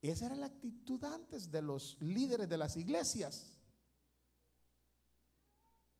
Esa 0.00 0.26
era 0.26 0.36
la 0.36 0.46
actitud 0.46 1.02
antes 1.04 1.50
de 1.50 1.62
los 1.62 1.96
líderes 2.00 2.48
de 2.48 2.56
las 2.56 2.76
iglesias. 2.76 3.52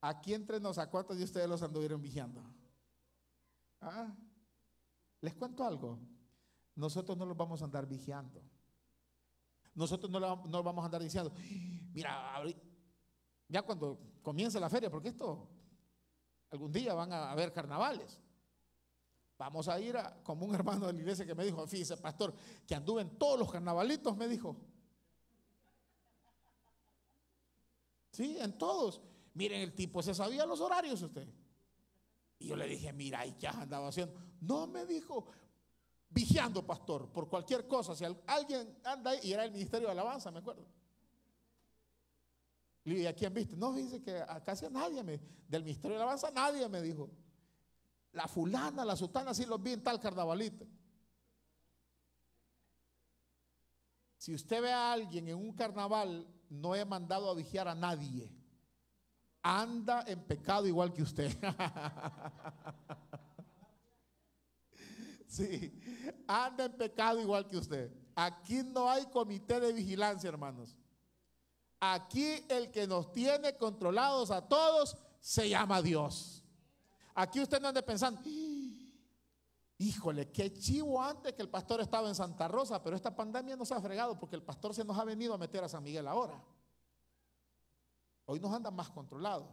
Aquí 0.01 0.33
entre 0.33 0.61
nos, 0.61 0.79
¿a 0.79 0.89
cuántos 0.89 1.19
de 1.19 1.25
ustedes 1.25 1.49
los 1.49 1.63
anduvieron 1.63 2.01
vigiando? 2.01 2.43
¿Ah? 3.81 4.15
Les 5.21 5.35
cuento 5.35 5.65
algo. 5.65 5.99
Nosotros 6.77 7.19
no 7.19 7.27
los 7.27 7.37
vamos 7.37 7.61
a 7.63 7.65
andar 7.65 7.87
vigiando. 7.87 8.41
Nosotros 9.75 10.11
no, 10.11 10.21
no 10.21 10.63
vamos 10.63 10.83
a 10.83 10.87
andar 10.87 11.03
diciendo, 11.03 11.33
mira, 11.93 12.43
ya 13.49 13.63
cuando 13.63 13.99
comience 14.23 14.59
la 14.61 14.71
feria, 14.71 14.91
porque 14.91 15.09
esto 15.09 15.51
Algún 16.51 16.73
día 16.73 16.95
van 16.95 17.13
a 17.13 17.31
haber 17.31 17.53
carnavales. 17.53 18.21
Vamos 19.39 19.69
a 19.69 19.79
ir 19.81 19.97
a, 19.97 20.23
como 20.23 20.47
un 20.47 20.55
hermano 20.55 20.87
de 20.87 20.93
la 20.93 21.01
iglesia 21.01 21.27
que 21.27 21.35
me 21.35 21.45
dijo, 21.45 21.67
fíjese, 21.67 21.97
pastor, 21.97 22.35
que 22.67 22.75
anduve 22.75 23.03
en 23.03 23.19
todos 23.19 23.39
los 23.39 23.51
carnavalitos, 23.51 24.17
me 24.17 24.29
dijo. 24.29 24.57
Sí, 28.13 28.39
en 28.39 28.57
todos. 28.57 29.03
Miren, 29.35 29.61
el 29.61 29.75
tipo 29.75 30.03
se 30.03 30.15
sabía 30.15 30.47
los 30.47 30.61
horarios 30.61 31.03
usted. 31.03 31.29
Y 32.39 32.47
yo 32.47 32.57
le 32.57 32.67
dije, 32.67 32.93
mira, 32.93 33.27
¿y 33.27 33.33
qué 33.33 33.49
has 33.49 33.57
andado 33.57 33.87
haciendo? 33.87 34.15
No, 34.41 34.67
me 34.67 34.87
dijo, 34.87 35.27
vigiando, 36.17 36.67
pastor, 36.67 37.13
por 37.13 37.29
cualquier 37.29 37.69
cosa. 37.69 37.95
Si 37.95 38.03
alguien 38.27 38.79
anda 38.83 39.11
ahí, 39.11 39.21
y 39.25 39.33
era 39.35 39.45
el 39.45 39.53
ministerio 39.53 39.89
de 39.89 39.93
alabanza, 39.93 40.31
me 40.31 40.39
acuerdo. 40.39 40.67
¿y 42.85 43.05
a 43.05 43.15
quién 43.15 43.35
viste? 43.35 43.55
No, 43.55 43.75
dice 43.75 44.01
que 44.01 44.25
casi 44.43 44.65
a 44.65 44.71
nadie 44.71 45.03
me, 45.03 45.21
del 45.47 45.63
Ministerio 45.63 45.97
de 45.97 46.03
Alabanza, 46.03 46.31
nadie 46.31 46.67
me 46.69 46.81
dijo. 46.81 47.11
la 48.13 48.27
fulana, 48.29 48.83
la 48.83 48.97
sultana, 48.97 49.35
sí 49.35 49.45
los 49.45 49.63
vi 49.63 49.73
en 49.73 49.83
tal 49.83 50.01
carnavalito. 50.01 50.67
Si 54.17 54.33
usted 54.33 54.63
ve 54.63 54.73
a 54.73 54.93
alguien 54.93 55.29
en 55.29 55.37
un 55.37 55.53
carnaval, 55.53 56.27
no 56.49 56.75
he 56.75 56.85
mandado 56.87 57.29
a 57.29 57.35
vigiar 57.35 57.69
a 57.69 57.75
nadie. 57.75 58.33
Anda 59.43 60.03
en 60.07 60.25
pecado 60.25 60.67
igual 60.67 60.95
que 60.95 61.03
usted. 61.03 61.37
sí, 65.27 65.73
anda 66.27 66.65
en 66.65 66.73
pecado 66.73 67.21
igual 67.21 67.47
que 67.47 67.57
usted. 67.57 67.93
Aquí 68.15 68.63
no 68.63 68.89
hay 68.89 69.05
comité 69.07 69.61
de 69.61 69.73
vigilancia, 69.73 70.29
hermanos. 70.29 70.77
Aquí 71.79 72.45
el 72.49 72.71
que 72.71 72.87
nos 72.87 73.13
tiene 73.13 73.57
controlados 73.57 74.31
a 74.31 74.49
todos 74.49 74.97
se 75.21 75.49
llama 75.49 75.83
Dios. 75.83 76.43
Aquí 77.15 77.41
usted 77.41 77.61
no 77.61 77.69
ande 77.69 77.83
pensando, 77.83 78.21
híjole, 79.79 80.31
qué 80.31 80.53
chivo 80.53 81.03
antes 81.03 81.35
que 81.35 81.43
el 81.43 81.49
pastor 81.49 81.81
estaba 81.81 82.09
en 82.09 82.15
Santa 82.15 82.49
Rosa, 82.49 82.83
pero 82.83 82.97
esta 82.97 83.15
pandemia 83.15 83.57
nos 83.57 83.73
ha 83.73 83.81
fregado 83.81 84.19
porque 84.19 84.37
el 84.37 84.43
pastor 84.43 84.75
se 84.75 84.85
nos 84.85 84.99
ha 84.99 85.05
venido 85.05 85.35
a 85.35 85.39
meter 85.39 85.63
a 85.65 85.69
San 85.69 85.83
Miguel 85.83 86.07
ahora. 86.09 86.43
Hoy 88.27 88.41
nos 88.41 88.53
anda 88.53 88.71
más 88.71 88.91
controlado. 88.91 89.49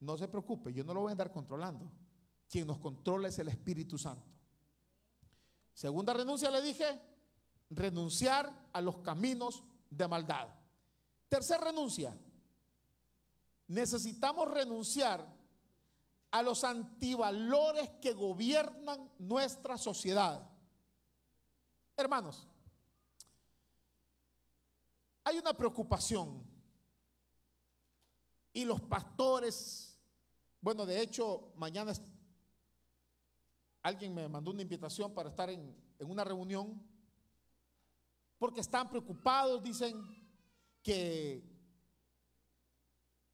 No 0.00 0.16
se 0.16 0.28
preocupe, 0.28 0.72
yo 0.72 0.82
no 0.82 0.94
lo 0.94 1.00
voy 1.00 1.10
a 1.10 1.12
andar 1.12 1.30
controlando. 1.30 1.90
Quien 2.48 2.66
nos 2.66 2.78
controla 2.78 3.28
es 3.28 3.38
el 3.38 3.48
Espíritu 3.48 3.98
Santo. 3.98 4.39
Segunda 5.80 6.12
renuncia 6.12 6.50
le 6.50 6.60
dije, 6.60 7.00
renunciar 7.70 8.52
a 8.70 8.82
los 8.82 8.98
caminos 8.98 9.62
de 9.88 10.06
maldad. 10.06 10.46
Tercer 11.26 11.58
renuncia, 11.58 12.14
necesitamos 13.66 14.50
renunciar 14.50 15.26
a 16.32 16.42
los 16.42 16.64
antivalores 16.64 17.88
que 18.02 18.12
gobiernan 18.12 19.10
nuestra 19.18 19.78
sociedad. 19.78 20.46
Hermanos, 21.96 22.46
hay 25.24 25.38
una 25.38 25.54
preocupación 25.54 26.44
y 28.52 28.66
los 28.66 28.82
pastores, 28.82 29.98
bueno, 30.60 30.84
de 30.84 31.00
hecho, 31.00 31.54
mañana 31.56 31.94
alguien 33.82 34.14
me 34.14 34.28
mandó 34.28 34.50
una 34.50 34.62
invitación 34.62 35.12
para 35.14 35.30
estar 35.30 35.50
en, 35.50 35.74
una 36.00 36.24
reunión 36.24 36.82
porque 38.38 38.60
están 38.60 38.88
preocupados, 38.88 39.62
dicen, 39.62 40.02
que 40.82 41.44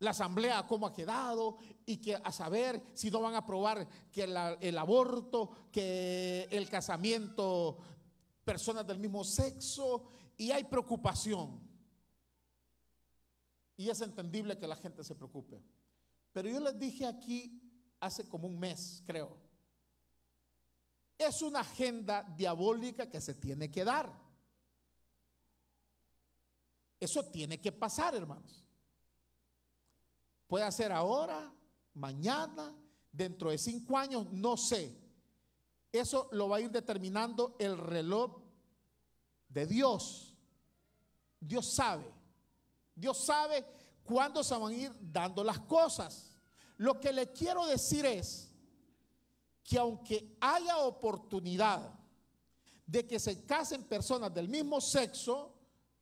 la 0.00 0.10
asamblea 0.10 0.66
cómo 0.66 0.86
ha 0.86 0.92
quedado 0.92 1.58
y 1.86 1.98
que 1.98 2.16
a 2.16 2.32
saber 2.32 2.82
si 2.92 3.10
no 3.10 3.20
van 3.20 3.34
a 3.34 3.38
aprobar 3.38 3.88
que 4.10 4.24
el 4.24 4.78
aborto, 4.78 5.50
que 5.70 6.48
el 6.50 6.68
casamiento, 6.68 7.78
personas 8.44 8.84
del 8.86 8.98
mismo 8.98 9.22
sexo, 9.22 10.08
y 10.36 10.50
hay 10.50 10.64
preocupación. 10.64 11.60
Y 13.76 13.88
es 13.88 14.00
entendible 14.00 14.58
que 14.58 14.66
la 14.66 14.76
gente 14.76 15.04
se 15.04 15.14
preocupe. 15.14 15.62
Pero 16.32 16.48
yo 16.48 16.60
les 16.60 16.78
dije 16.78 17.06
aquí 17.06 17.62
hace 18.00 18.28
como 18.28 18.48
un 18.48 18.58
mes, 18.58 19.02
creo, 19.06 19.45
es 21.18 21.42
una 21.42 21.60
agenda 21.60 22.22
diabólica 22.36 23.08
que 23.08 23.20
se 23.20 23.34
tiene 23.34 23.70
que 23.70 23.84
dar. 23.84 24.12
Eso 26.98 27.24
tiene 27.26 27.60
que 27.60 27.72
pasar, 27.72 28.14
hermanos. 28.14 28.64
Puede 30.46 30.70
ser 30.72 30.92
ahora, 30.92 31.52
mañana, 31.94 32.74
dentro 33.12 33.50
de 33.50 33.58
cinco 33.58 33.98
años, 33.98 34.30
no 34.32 34.56
sé. 34.56 34.96
Eso 35.92 36.28
lo 36.32 36.48
va 36.48 36.56
a 36.56 36.60
ir 36.60 36.70
determinando 36.70 37.56
el 37.58 37.76
reloj 37.78 38.42
de 39.48 39.66
Dios. 39.66 40.34
Dios 41.40 41.66
sabe. 41.72 42.12
Dios 42.94 43.24
sabe 43.24 43.64
cuándo 44.04 44.42
se 44.42 44.56
van 44.56 44.72
a 44.72 44.76
ir 44.76 44.92
dando 45.00 45.42
las 45.42 45.60
cosas. 45.60 46.30
Lo 46.76 47.00
que 47.00 47.12
le 47.12 47.32
quiero 47.32 47.66
decir 47.66 48.04
es 48.04 48.45
que 49.66 49.78
aunque 49.78 50.36
haya 50.40 50.78
oportunidad 50.78 51.92
de 52.86 53.06
que 53.06 53.18
se 53.18 53.44
casen 53.44 53.82
personas 53.82 54.32
del 54.32 54.48
mismo 54.48 54.80
sexo, 54.80 55.52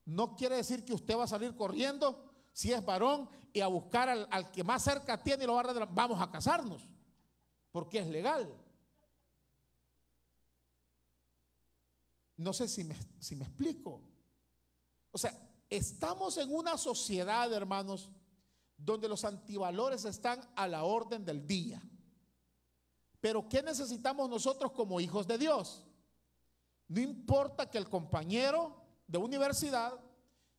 no 0.05 0.37
quiere 0.37 0.57
decir 0.57 0.85
que 0.85 0.93
usted 0.93 1.17
va 1.17 1.25
a 1.25 1.29
salir 1.29 1.57
corriendo 1.57 2.31
si 2.53 2.73
es 2.73 2.85
varón 2.85 3.29
y 3.55 3.61
a 3.61 3.67
buscar 3.67 4.11
al, 4.11 4.53
que 4.53 4.63
más 4.63 4.85
cerca 4.85 5.21
tiene 5.23 5.45
y 5.45 5.47
lo 5.47 5.55
va 5.55 5.63
a 5.63 5.85
vamos 5.87 6.21
a 6.21 6.31
casarnos, 6.31 6.87
porque 7.73 8.01
es 8.01 8.07
legal. 8.07 8.55
No 12.37 12.53
sé 12.53 12.69
si 12.69 12.85
me, 12.85 12.97
si 13.19 13.35
me 13.35 13.45
explico. 13.45 14.03
O 15.11 15.17
sea, 15.17 15.33
estamos 15.71 16.37
en 16.37 16.55
una 16.55 16.77
sociedad, 16.77 17.51
hermanos, 17.53 18.11
donde 18.77 19.09
los 19.09 19.25
antivalores 19.25 20.05
están 20.05 20.41
a 20.55 20.69
la 20.69 20.85
orden 20.85 21.25
del 21.25 21.47
día. 21.47 21.81
Pero 23.25 23.49
¿qué 23.49 23.63
necesitamos 23.63 24.29
nosotros 24.29 24.73
como 24.73 25.01
hijos 25.01 25.27
de 25.27 25.39
Dios? 25.39 25.83
No 26.89 27.01
importa 27.01 27.71
que 27.71 27.79
el 27.79 27.89
compañero 27.89 28.77
de 29.07 29.17
universidad, 29.17 29.99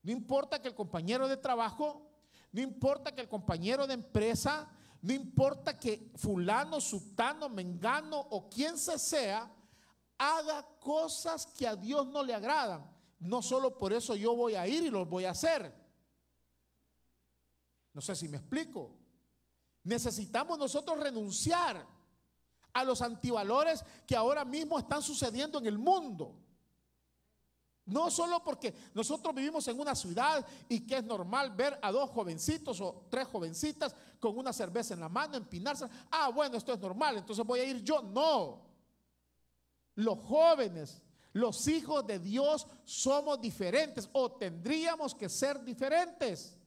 no 0.02 0.12
importa 0.12 0.60
que 0.60 0.70
el 0.70 0.74
compañero 0.74 1.28
de 1.28 1.38
trabajo, 1.38 2.10
no 2.52 2.62
importa 2.62 3.14
que 3.14 3.22
el 3.22 3.30
compañero 3.30 3.86
de 3.86 3.94
empresa, 3.94 4.68
no 5.04 5.14
importa 5.14 5.78
que 5.78 6.12
fulano, 6.16 6.82
sutano, 6.82 7.50
mengano 7.50 8.18
o 8.32 8.50
quien 8.50 8.80
se 8.80 8.98
sea, 8.98 9.48
haga 10.18 10.68
cosas 10.80 11.46
que 11.46 11.68
a 11.68 11.76
Dios 11.76 12.08
no 12.08 12.24
le 12.24 12.34
agradan. 12.34 12.84
No 13.20 13.44
solo 13.44 13.78
por 13.78 13.94
eso 13.94 14.16
yo 14.16 14.36
voy 14.36 14.56
a 14.56 14.68
ir 14.68 14.86
y 14.86 14.90
los 14.90 15.08
voy 15.08 15.26
a 15.26 15.32
hacer. 15.38 15.72
No 17.94 18.02
sé 18.02 18.16
si 18.16 18.28
me 18.28 18.38
explico. 18.38 18.98
Necesitamos 19.84 20.58
nosotros 20.58 21.00
renunciar 21.00 21.94
a 22.76 22.84
los 22.84 23.02
antivalores 23.02 23.84
que 24.06 24.18
ahora 24.18 24.44
mismo 24.44 24.78
están 24.78 25.02
sucediendo 25.02 25.58
en 25.60 25.66
el 25.66 25.78
mundo. 25.78 26.36
No 27.86 28.12
solo 28.12 28.44
porque 28.44 28.76
nosotros 28.94 29.34
vivimos 29.34 29.66
en 29.70 29.80
una 29.80 29.96
ciudad 29.96 30.46
y 30.68 30.86
que 30.86 30.98
es 30.98 31.04
normal 31.04 31.52
ver 31.52 31.80
a 31.82 31.92
dos 31.92 32.10
jovencitos 32.10 32.82
o 32.82 33.06
tres 33.10 33.28
jovencitas 33.28 33.96
con 34.20 34.38
una 34.38 34.52
cerveza 34.52 34.94
en 34.94 35.00
la 35.00 35.08
mano, 35.08 35.38
empinarse. 35.38 35.86
Ah, 36.12 36.30
bueno, 36.30 36.58
esto 36.58 36.74
es 36.74 36.80
normal, 36.80 37.18
entonces 37.18 37.46
voy 37.46 37.62
a 37.62 37.64
ir 37.64 37.82
yo. 37.82 38.02
No. 38.02 38.66
Los 39.96 40.20
jóvenes, 40.20 41.02
los 41.32 41.66
hijos 41.70 42.06
de 42.06 42.20
Dios 42.20 42.68
somos 42.84 43.40
diferentes 43.40 44.10
o 44.12 44.34
tendríamos 44.34 45.16
que 45.16 45.30
ser 45.30 45.64
diferentes. 45.64 46.58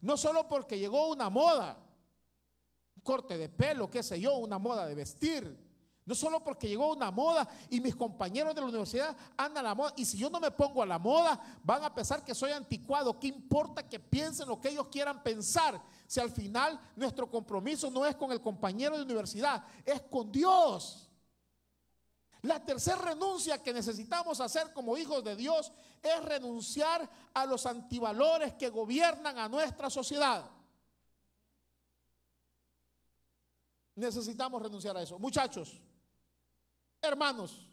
No 0.00 0.16
solo 0.16 0.46
porque 0.46 0.78
llegó 0.78 1.08
una 1.08 1.28
moda, 1.28 1.78
corte 3.02 3.36
de 3.38 3.48
pelo, 3.48 3.90
qué 3.90 4.02
sé 4.02 4.20
yo, 4.20 4.36
una 4.36 4.58
moda 4.58 4.86
de 4.86 4.94
vestir 4.94 5.72
no 6.04 6.16
solo 6.16 6.42
porque 6.42 6.68
llegó 6.68 6.92
una 6.92 7.12
moda 7.12 7.48
y 7.70 7.80
mis 7.80 7.94
compañeros 7.94 8.54
de 8.54 8.60
la 8.60 8.66
universidad 8.66 9.16
andan 9.36 9.64
a 9.64 9.68
la 9.68 9.74
moda. 9.74 9.92
Y 9.96 10.04
si 10.04 10.18
yo 10.18 10.28
no 10.28 10.40
me 10.40 10.50
pongo 10.50 10.82
a 10.82 10.86
la 10.86 10.98
moda, 10.98 11.40
van 11.62 11.84
a 11.84 11.94
pensar 11.94 12.24
que 12.24 12.34
soy 12.34 12.50
anticuado. 12.50 13.18
¿Qué 13.20 13.28
importa 13.28 13.88
que 13.88 14.00
piensen 14.00 14.48
lo 14.48 14.60
que 14.60 14.70
ellos 14.70 14.88
quieran 14.88 15.22
pensar? 15.22 15.80
Si 16.08 16.18
al 16.18 16.30
final 16.30 16.80
nuestro 16.96 17.30
compromiso 17.30 17.88
no 17.88 18.04
es 18.04 18.16
con 18.16 18.32
el 18.32 18.40
compañero 18.40 18.96
de 18.96 19.04
universidad, 19.04 19.64
es 19.84 20.02
con 20.02 20.32
Dios. 20.32 21.08
La 22.42 22.58
tercera 22.58 22.96
renuncia 22.96 23.62
que 23.62 23.72
necesitamos 23.72 24.40
hacer 24.40 24.72
como 24.72 24.96
hijos 24.96 25.22
de 25.22 25.36
Dios 25.36 25.70
es 26.02 26.24
renunciar 26.24 27.08
a 27.32 27.46
los 27.46 27.64
antivalores 27.64 28.54
que 28.54 28.70
gobiernan 28.70 29.38
a 29.38 29.48
nuestra 29.48 29.88
sociedad. 29.88 30.50
Necesitamos 33.94 34.62
renunciar 34.62 34.96
a 34.96 35.02
eso. 35.02 35.18
Muchachos, 35.18 35.80
hermanos, 37.00 37.68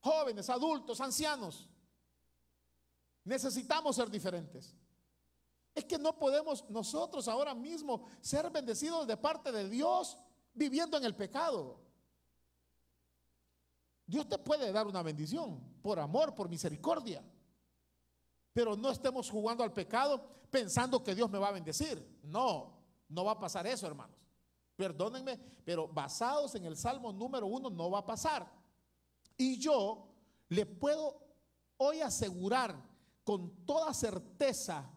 jóvenes, 0.00 0.48
adultos, 0.48 1.00
ancianos, 1.00 1.68
necesitamos 3.24 3.96
ser 3.96 4.10
diferentes. 4.10 4.74
Es 5.74 5.84
que 5.84 5.98
no 5.98 6.18
podemos 6.18 6.68
nosotros 6.68 7.28
ahora 7.28 7.54
mismo 7.54 8.06
ser 8.20 8.50
bendecidos 8.50 9.06
de 9.06 9.16
parte 9.16 9.52
de 9.52 9.68
Dios 9.68 10.18
viviendo 10.52 10.96
en 10.96 11.04
el 11.04 11.14
pecado. 11.14 11.80
Dios 14.06 14.28
te 14.28 14.38
puede 14.38 14.72
dar 14.72 14.86
una 14.86 15.02
bendición 15.02 15.60
por 15.82 16.00
amor, 16.00 16.34
por 16.34 16.48
misericordia. 16.48 17.22
Pero 18.52 18.76
no 18.76 18.90
estemos 18.90 19.30
jugando 19.30 19.62
al 19.62 19.72
pecado 19.72 20.20
pensando 20.50 21.02
que 21.04 21.14
Dios 21.14 21.30
me 21.30 21.38
va 21.38 21.48
a 21.48 21.52
bendecir. 21.52 22.18
No, 22.24 22.76
no 23.08 23.24
va 23.24 23.32
a 23.32 23.38
pasar 23.38 23.66
eso, 23.68 23.86
hermanos. 23.86 24.16
Perdónenme, 24.80 25.38
pero 25.62 25.86
basados 25.88 26.54
en 26.54 26.64
el 26.64 26.74
Salmo 26.74 27.12
número 27.12 27.46
uno 27.46 27.68
no 27.68 27.90
va 27.90 27.98
a 27.98 28.06
pasar. 28.06 28.50
Y 29.36 29.58
yo 29.58 30.08
le 30.48 30.64
puedo 30.64 31.20
hoy 31.76 32.00
asegurar 32.00 32.74
con 33.22 33.66
toda 33.66 33.92
certeza 33.92 34.90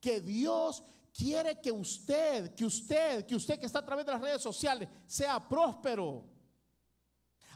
que 0.00 0.20
Dios 0.20 0.82
quiere 1.16 1.60
que 1.60 1.70
usted, 1.70 2.56
que 2.56 2.64
usted, 2.64 3.24
que 3.24 3.36
usted 3.36 3.60
que 3.60 3.66
está 3.66 3.78
a 3.78 3.86
través 3.86 4.04
de 4.04 4.10
las 4.10 4.20
redes 4.20 4.42
sociales 4.42 4.88
sea 5.06 5.48
próspero. 5.48 6.24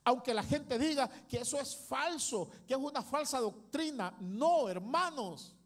Aunque 0.04 0.32
la 0.32 0.44
gente 0.44 0.78
diga 0.78 1.08
que 1.26 1.38
eso 1.38 1.58
es 1.58 1.74
falso, 1.74 2.50
que 2.68 2.74
es 2.74 2.80
una 2.80 3.02
falsa 3.02 3.40
doctrina. 3.40 4.16
No, 4.20 4.68
hermanos. 4.68 5.56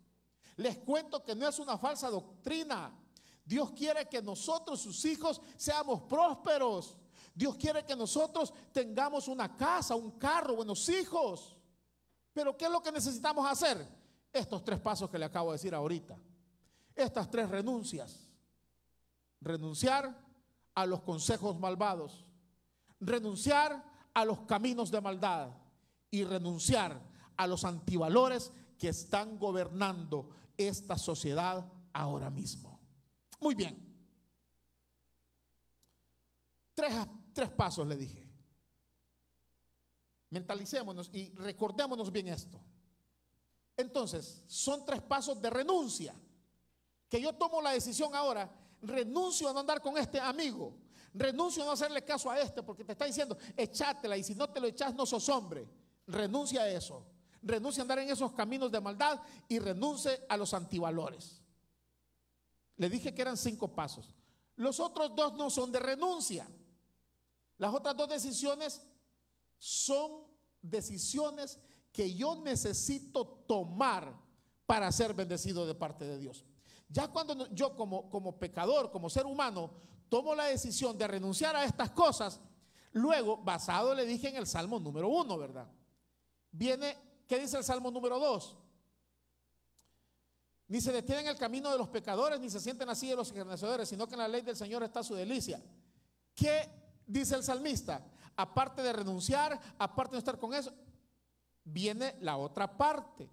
Les 0.57 0.79
cuento 0.79 1.23
que 1.23 1.35
no 1.35 1.47
es 1.47 1.59
una 1.59 1.77
falsa 1.77 2.09
doctrina. 2.09 2.99
Dios 3.48 3.70
quiere 3.70 4.06
que 4.06 4.20
nosotros, 4.20 4.78
sus 4.78 5.02
hijos, 5.06 5.40
seamos 5.56 6.02
prósperos. 6.02 6.98
Dios 7.34 7.56
quiere 7.56 7.82
que 7.82 7.96
nosotros 7.96 8.52
tengamos 8.72 9.26
una 9.26 9.56
casa, 9.56 9.94
un 9.94 10.18
carro, 10.18 10.56
buenos 10.56 10.87
hijos. 10.90 11.56
Pero 12.34 12.58
¿qué 12.58 12.66
es 12.66 12.70
lo 12.70 12.82
que 12.82 12.92
necesitamos 12.92 13.50
hacer? 13.50 13.88
Estos 14.30 14.62
tres 14.62 14.78
pasos 14.80 15.08
que 15.08 15.18
le 15.18 15.24
acabo 15.24 15.50
de 15.50 15.54
decir 15.56 15.74
ahorita. 15.74 16.18
Estas 16.94 17.30
tres 17.30 17.48
renuncias. 17.48 18.28
Renunciar 19.40 20.14
a 20.74 20.84
los 20.84 21.00
consejos 21.00 21.58
malvados. 21.58 22.26
Renunciar 23.00 23.82
a 24.12 24.26
los 24.26 24.40
caminos 24.40 24.90
de 24.90 25.00
maldad. 25.00 25.52
Y 26.11 26.22
renunciar 26.24 27.00
a 27.38 27.46
los 27.46 27.64
antivalores 27.64 28.52
que 28.78 28.90
están 28.90 29.38
gobernando 29.38 30.28
esta 30.58 30.98
sociedad 30.98 31.64
ahora 31.94 32.28
mismo. 32.28 32.78
Muy 33.40 33.55
bien. 33.55 33.77
Tres, 36.74 36.94
tres 37.33 37.51
pasos 37.51 37.87
le 37.87 37.96
dije. 37.96 38.29
Mentalicémonos 40.31 41.11
y 41.12 41.31
recordémonos 41.35 42.12
bien 42.12 42.29
esto. 42.29 42.61
Entonces, 43.77 44.42
son 44.46 44.85
tres 44.85 45.01
pasos 45.03 45.40
de 45.40 45.51
renuncia. 45.51 46.14
Que 47.09 47.20
yo 47.20 47.33
tomo 47.35 47.62
la 47.62 47.70
decisión 47.70 48.14
ahora, 48.14 48.51
renuncio 48.83 49.48
a 49.48 49.53
no 49.53 49.61
andar 49.61 49.81
con 49.81 49.96
este 49.96 50.20
amigo, 50.20 50.77
renuncio 51.14 51.62
a 51.62 51.66
no 51.66 51.72
hacerle 51.72 52.05
caso 52.05 52.31
a 52.31 52.38
este 52.38 52.62
porque 52.62 52.85
te 52.85 52.92
está 52.92 53.07
diciendo, 53.07 53.38
echátela 53.57 54.16
y 54.16 54.22
si 54.22 54.35
no 54.35 54.51
te 54.51 54.61
lo 54.61 54.66
echas 54.66 54.94
no 54.94 55.07
sos 55.07 55.29
hombre. 55.29 55.66
Renuncia 56.07 56.62
a 56.62 56.68
eso. 56.68 57.07
Renuncia 57.42 57.83
a 57.83 57.85
andar 57.85 58.01
en 58.01 58.11
esos 58.11 58.33
caminos 58.33 58.70
de 58.70 58.81
maldad 58.81 59.20
y 59.48 59.59
renuncie 59.59 60.27
a 60.29 60.37
los 60.37 60.53
antivalores. 60.53 61.38
Le 62.79 62.88
dije 62.88 63.14
que 63.14 63.23
eran 63.23 63.37
cinco 63.37 63.75
pasos. 63.75 64.14
Los 64.57 64.81
otros 64.81 65.14
dos 65.14 65.35
no 65.35 65.51
son 65.51 65.71
de 65.71 65.79
renuncia. 65.79 66.49
Las 67.59 67.75
otras 67.75 67.97
dos 67.97 68.09
decisiones 68.09 68.81
son 69.59 70.25
decisiones 70.62 71.59
que 71.93 72.14
yo 72.14 72.37
necesito 72.37 73.45
tomar 73.47 74.17
para 74.64 74.91
ser 74.93 75.12
bendecido 75.14 75.67
de 75.67 75.75
parte 75.75 76.05
de 76.05 76.19
Dios. 76.19 76.45
Ya 76.88 77.09
cuando 77.09 77.53
yo 77.53 77.77
como, 77.77 78.09
como 78.09 78.38
pecador, 78.38 78.91
como 78.91 79.11
ser 79.11 79.27
humano, 79.27 79.73
tomo 80.09 80.35
la 80.35 80.45
decisión 80.45 80.97
de 80.97 81.07
renunciar 81.07 81.57
a 81.57 81.64
estas 81.64 81.91
cosas, 81.91 82.41
luego, 82.93 83.38
basado, 83.38 83.95
le 83.95 84.07
dije 84.07 84.29
en 84.29 84.37
el 84.37 84.47
Salmo 84.47 84.79
número 84.79 85.09
uno, 85.09 85.37
¿verdad? 85.37 85.69
Viene, 86.51 86.97
¿qué 87.27 87.38
dice 87.38 87.59
el 87.59 87.64
Salmo 87.64 87.91
número 87.91 88.19
dos? 88.19 88.57
Ni 90.68 90.81
se 90.81 90.92
detienen 90.92 91.24
en 91.24 91.33
el 91.33 91.38
camino 91.38 91.70
de 91.70 91.78
los 91.78 91.88
pecadores, 91.88 92.38
ni 92.38 92.50
se 92.50 92.61
sienten 92.61 92.88
así 92.88 93.09
de 93.09 93.16
los 93.16 93.31
engrandecedores, 93.31 93.88
sino 93.88 94.07
que 94.07 94.14
en 94.14 94.20
la 94.20 94.28
ley 94.28 94.42
del 94.42 94.57
Señor 94.57 94.83
está 94.83 95.02
su 95.02 95.14
delicia. 95.14 95.61
¿Qué 96.35 96.68
dice 97.07 97.35
el 97.35 97.42
salmista? 97.42 98.04
aparte 98.38 98.83
de 98.83 98.92
renunciar, 98.92 99.61
aparte 99.78 100.12
de 100.12 100.18
estar 100.18 100.38
con 100.38 100.54
eso, 100.54 100.72
viene 101.64 102.14
la 102.20 102.37
otra 102.37 102.78
parte. 102.78 103.28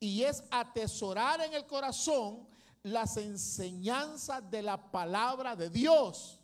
Y 0.00 0.24
es 0.24 0.42
atesorar 0.50 1.42
en 1.42 1.52
el 1.52 1.66
corazón 1.66 2.48
las 2.82 3.18
enseñanzas 3.18 4.50
de 4.50 4.62
la 4.62 4.90
palabra 4.90 5.54
de 5.54 5.68
Dios. 5.68 6.40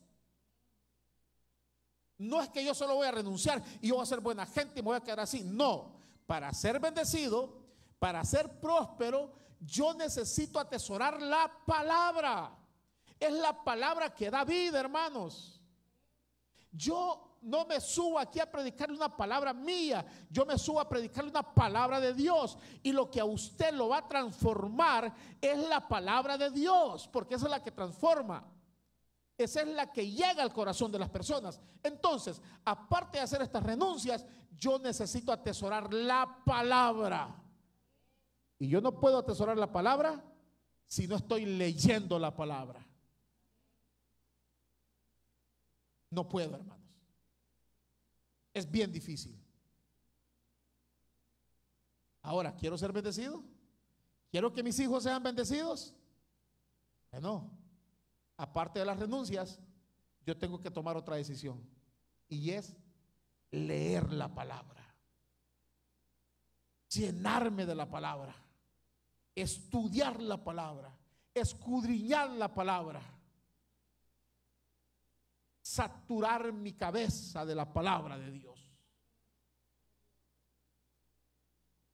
No 2.18 2.42
es 2.42 2.50
que 2.50 2.62
yo 2.62 2.74
solo 2.74 2.94
voy 2.94 3.06
a 3.06 3.12
renunciar 3.12 3.64
y 3.80 3.88
yo 3.88 3.94
voy 3.94 4.02
a 4.02 4.06
ser 4.06 4.20
buena 4.20 4.44
gente 4.44 4.80
y 4.80 4.82
me 4.82 4.88
voy 4.88 4.96
a 4.96 5.02
quedar 5.02 5.20
así. 5.20 5.42
No, 5.42 5.96
para 6.26 6.52
ser 6.52 6.78
bendecido, 6.78 7.56
para 7.98 8.22
ser 8.22 8.60
próspero, 8.60 9.32
yo 9.60 9.94
necesito 9.94 10.58
atesorar 10.58 11.20
la 11.20 11.50
palabra. 11.66 12.56
Es 13.18 13.32
la 13.32 13.64
palabra 13.64 14.14
que 14.14 14.30
da 14.30 14.44
vida, 14.44 14.78
hermanos. 14.78 15.60
Yo 16.70 17.28
no 17.42 17.64
me 17.64 17.80
subo 17.80 18.18
aquí 18.18 18.40
a 18.40 18.50
predicarle 18.50 18.96
una 18.96 19.16
palabra 19.16 19.52
mía, 19.52 20.04
yo 20.28 20.44
me 20.44 20.58
subo 20.58 20.80
a 20.80 20.88
predicarle 20.88 21.30
una 21.30 21.42
palabra 21.42 22.00
de 22.00 22.14
Dios. 22.14 22.58
Y 22.82 22.92
lo 22.92 23.10
que 23.10 23.20
a 23.20 23.24
usted 23.24 23.72
lo 23.72 23.88
va 23.88 23.98
a 23.98 24.08
transformar 24.08 25.14
es 25.40 25.58
la 25.58 25.86
palabra 25.86 26.36
de 26.36 26.50
Dios, 26.50 27.08
porque 27.08 27.34
esa 27.34 27.46
es 27.46 27.50
la 27.50 27.62
que 27.62 27.72
transforma. 27.72 28.44
Esa 29.36 29.62
es 29.62 29.68
la 29.68 29.92
que 29.92 30.10
llega 30.10 30.42
al 30.42 30.52
corazón 30.52 30.90
de 30.90 30.98
las 30.98 31.10
personas. 31.10 31.60
Entonces, 31.82 32.42
aparte 32.64 33.18
de 33.18 33.24
hacer 33.24 33.40
estas 33.40 33.62
renuncias, 33.62 34.26
yo 34.50 34.80
necesito 34.80 35.30
atesorar 35.30 35.92
la 35.94 36.42
palabra. 36.44 37.36
Y 38.58 38.68
yo 38.68 38.80
no 38.80 38.98
puedo 38.98 39.18
atesorar 39.18 39.56
la 39.56 39.72
palabra 39.72 40.24
si 40.86 41.06
no 41.06 41.16
estoy 41.16 41.46
leyendo 41.46 42.18
la 42.18 42.34
palabra. 42.34 42.84
No 46.10 46.28
puedo, 46.28 46.56
hermano 46.56 46.78
es 48.58 48.70
bien 48.70 48.92
difícil. 48.92 49.40
Ahora, 52.22 52.54
¿quiero 52.54 52.76
ser 52.76 52.92
bendecido? 52.92 53.42
¿Quiero 54.30 54.52
que 54.52 54.62
mis 54.62 54.78
hijos 54.78 55.04
sean 55.04 55.22
bendecidos? 55.22 55.94
no. 57.22 57.50
Aparte 58.36 58.78
de 58.78 58.84
las 58.84 58.98
renuncias, 58.98 59.58
yo 60.24 60.36
tengo 60.36 60.60
que 60.60 60.70
tomar 60.70 60.96
otra 60.96 61.16
decisión. 61.16 61.60
Y 62.28 62.50
es 62.50 62.76
leer 63.50 64.12
la 64.12 64.32
palabra. 64.32 64.94
Llenarme 66.90 67.66
de 67.66 67.74
la 67.74 67.88
palabra. 67.90 68.36
Estudiar 69.40 70.20
la 70.20 70.42
palabra. 70.42 70.96
Escudriñar 71.34 72.30
la 72.30 72.52
palabra 72.52 73.00
saturar 75.68 76.50
mi 76.50 76.72
cabeza 76.72 77.44
de 77.44 77.54
la 77.54 77.70
palabra 77.70 78.16
de 78.18 78.32
Dios. 78.32 78.58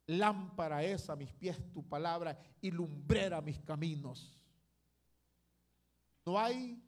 Lámpara 0.06 0.84
es 0.84 1.10
a 1.10 1.16
mis 1.16 1.32
pies 1.32 1.72
tu 1.72 1.82
palabra 1.88 2.38
y 2.60 2.70
lumbrera 2.70 3.40
mis 3.40 3.58
caminos. 3.60 4.38
No 6.24 6.38
hay 6.38 6.80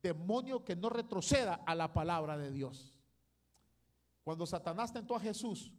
demonio 0.00 0.64
que 0.64 0.74
no 0.74 0.88
retroceda 0.88 1.62
a 1.66 1.74
la 1.74 1.92
palabra 1.92 2.38
de 2.38 2.50
Dios. 2.50 2.98
Cuando 4.24 4.46
Satanás 4.46 4.92
tentó 4.92 5.14
a 5.16 5.20
Jesús, 5.20 5.70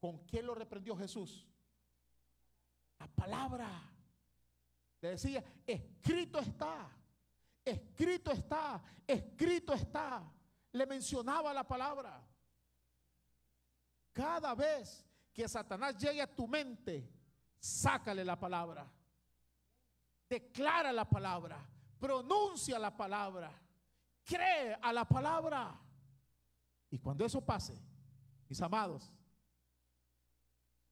¿con 0.00 0.26
qué 0.26 0.42
lo 0.42 0.54
reprendió 0.54 0.96
Jesús? 0.96 1.46
La 2.98 3.06
palabra. 3.08 3.68
Le 5.00 5.10
decía, 5.10 5.44
escrito 5.66 6.38
está. 6.38 6.90
Escrito 7.64 8.30
está, 8.30 8.82
escrito 9.06 9.72
está. 9.72 10.22
Le 10.72 10.86
mencionaba 10.86 11.52
la 11.54 11.66
palabra. 11.66 12.22
Cada 14.12 14.54
vez 14.54 15.04
que 15.32 15.48
Satanás 15.48 15.96
llegue 15.96 16.20
a 16.20 16.34
tu 16.34 16.46
mente, 16.46 17.10
sácale 17.58 18.24
la 18.24 18.38
palabra. 18.38 18.86
Declara 20.28 20.92
la 20.92 21.08
palabra. 21.08 21.66
Pronuncia 21.98 22.78
la 22.78 22.94
palabra. 22.94 23.50
Cree 24.24 24.78
a 24.80 24.92
la 24.92 25.04
palabra. 25.06 25.80
Y 26.90 26.98
cuando 26.98 27.24
eso 27.24 27.44
pase, 27.44 27.80
mis 28.48 28.60
amados, 28.60 29.10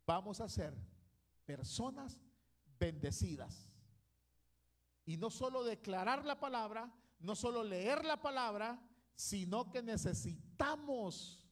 vamos 0.07 0.41
a 0.41 0.49
ser 0.49 0.75
personas 1.57 2.19
bendecidas. 2.79 3.69
Y 5.05 5.19
no 5.19 5.29
solo 5.29 5.63
declarar 5.63 6.25
la 6.25 6.41
palabra, 6.41 6.91
no 7.21 7.37
solo 7.37 7.63
leer 7.63 8.07
la 8.07 8.23
palabra, 8.23 8.81
sino 9.15 9.71
que 9.71 9.83
necesitamos 9.83 11.47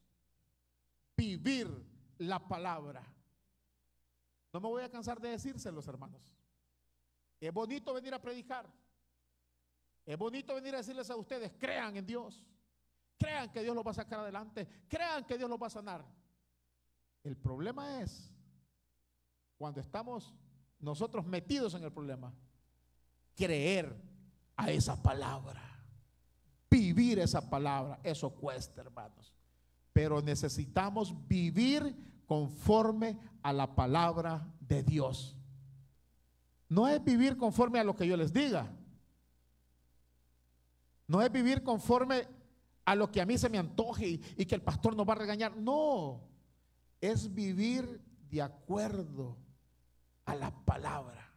vivir 1.15 1.69
la 2.17 2.39
palabra. 2.49 3.03
No 4.55 4.61
me 4.61 4.69
voy 4.69 4.83
a 4.83 4.91
cansar 4.91 5.21
de 5.21 5.29
decírselos, 5.29 5.87
hermanos. 5.87 6.35
Es 7.39 7.53
bonito 7.53 7.93
venir 7.93 8.15
a 8.15 8.23
predicar. 8.23 8.67
Es 10.07 10.17
bonito 10.17 10.55
venir 10.55 10.75
a 10.77 10.79
decirles 10.79 11.11
a 11.11 11.17
ustedes, 11.17 11.53
crean 11.59 11.95
en 11.99 12.07
Dios. 12.07 12.47
Crean 13.19 13.53
que 13.53 13.63
Dios 13.63 13.77
los 13.77 13.87
va 13.87 13.91
a 13.91 13.95
sacar 14.03 14.21
adelante. 14.21 14.67
Crean 14.89 15.27
que 15.27 15.37
Dios 15.37 15.51
los 15.51 15.61
va 15.61 15.67
a 15.67 15.71
sanar. 15.71 16.03
El 17.23 17.37
problema 17.37 18.01
es 18.01 18.33
cuando 19.61 19.79
estamos 19.79 20.33
nosotros 20.79 21.27
metidos 21.27 21.75
en 21.75 21.85
el 21.85 21.93
problema 21.93 22.33
creer 23.37 23.95
a 24.57 24.71
esa 24.71 25.03
palabra. 25.03 25.61
Vivir 26.71 27.19
esa 27.19 27.51
palabra, 27.51 28.01
eso 28.03 28.31
cuesta, 28.31 28.81
hermanos. 28.81 29.37
Pero 29.93 30.23
necesitamos 30.23 31.15
vivir 31.29 31.95
conforme 32.25 33.19
a 33.43 33.53
la 33.53 33.75
palabra 33.75 34.51
de 34.61 34.83
Dios. 34.83 35.37
No 36.71 36.89
es 36.89 37.05
vivir 37.05 37.37
conforme 37.37 37.81
a 37.81 37.85
lo 37.85 37.95
que 37.95 38.07
yo 38.07 38.17
les 38.17 38.33
diga. 38.33 38.75
No 41.07 41.21
es 41.21 41.31
vivir 41.31 41.63
conforme 41.63 42.27
a 42.87 42.95
lo 42.95 43.13
que 43.13 43.21
a 43.21 43.27
mí 43.27 43.37
se 43.37 43.51
me 43.51 43.59
antoje 43.59 44.23
y, 44.39 44.47
que 44.47 44.55
el 44.55 44.63
pastor 44.63 44.97
nos 44.97 45.07
va 45.07 45.13
a 45.13 45.17
regañar. 45.17 45.55
No, 45.55 46.23
es 46.99 47.35
vivir 47.35 48.01
de 48.31 48.41
acuerdo 48.41 49.50
a 50.25 50.35
la 50.35 50.51
palabra. 50.65 51.33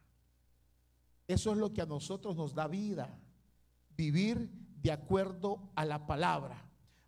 Eso 1.26 1.52
es 1.52 1.58
lo 1.58 1.72
que 1.72 1.82
a 1.82 1.86
nosotros 1.86 2.36
nos 2.36 2.54
da 2.54 2.66
vida, 2.66 3.18
vivir 3.96 4.50
de 4.82 4.92
acuerdo 4.92 5.70
a 5.74 5.84
la 5.84 6.06
palabra. 6.06 6.62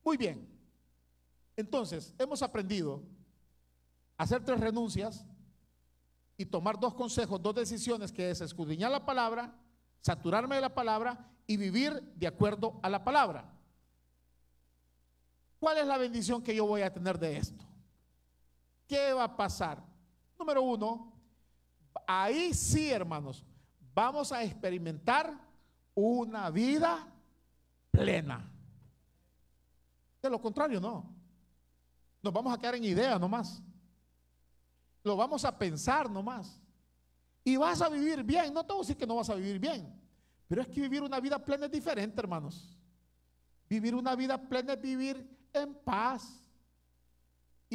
Muy 0.05 0.17
bien, 0.17 0.49
entonces 1.57 2.15
hemos 2.19 2.43
aprendido 2.43 3.03
a 4.17 4.23
hacer 4.23 4.45
tres 4.45 4.61
renuncias 4.61 5.27
y 6.37 6.47
tomar 6.47 6.79
dos 6.79 6.95
consejos, 6.95 7.43
dos 7.43 7.55
decisiones, 7.55 8.13
que 8.13 8.31
es 8.31 8.41
escudriñar 8.41 8.91
la 8.91 9.05
palabra, 9.05 9.55
saturarme 10.01 10.57
de 10.57 10.61
la 10.61 10.75
palabra 10.75 11.31
y 11.47 11.57
vivir 11.57 12.01
de 12.15 12.27
acuerdo 12.27 12.79
a 12.83 12.91
la 12.91 13.05
palabra. 13.05 13.53
¿Cuál 15.59 15.79
es 15.79 15.87
la 15.87 15.99
bendición 15.99 16.43
que 16.43 16.55
yo 16.55 16.67
voy 16.67 16.83
a 16.83 16.93
tener 16.93 17.19
de 17.19 17.39
esto? 17.39 17.65
¿Qué 18.87 19.13
va 19.13 19.25
a 19.25 19.37
pasar? 19.37 19.83
Número 20.39 20.63
uno, 20.63 21.13
ahí 22.07 22.55
sí, 22.55 22.91
hermanos, 22.91 23.45
vamos 23.95 24.33
a 24.33 24.43
experimentar 24.43 25.33
una 25.95 26.51
vida 26.51 27.07
plena. 27.91 28.51
De 30.23 30.31
lo 30.31 30.41
contrario, 30.41 30.81
no. 30.81 31.15
Nos 32.23 32.33
vamos 32.33 32.53
a 32.53 32.59
quedar 32.59 32.75
en 32.75 32.85
idea 32.85 33.19
nomás. 33.19 33.63
Lo 35.03 35.17
vamos 35.17 35.45
a 35.45 35.57
pensar 35.57 36.11
nomás. 36.11 36.61
Y 37.45 37.57
vas 37.57 37.81
a 37.81 37.89
vivir 37.89 38.25
bien. 38.25 38.53
No 38.53 38.65
te 38.65 38.73
voy 38.73 38.81
a 38.81 38.83
decir 38.83 38.97
que 38.97 39.07
no 39.07 39.17
vas 39.17 39.31
a 39.31 39.35
vivir 39.35 39.59
bien. 39.59 39.97
Pero 40.49 40.63
es 40.63 40.69
que 40.69 40.81
vivir 40.81 41.03
una 41.03 41.21
vida 41.21 41.39
plena 41.39 41.67
es 41.67 41.73
diferente, 41.73 42.21
hermanos. 42.21 42.77
Vivir 43.69 43.95
una 43.95 44.15
vida 44.15 44.37
plena 44.37 44.73
es 44.75 44.81
vivir 44.81 45.49
en 45.53 45.75
paz. 45.75 46.46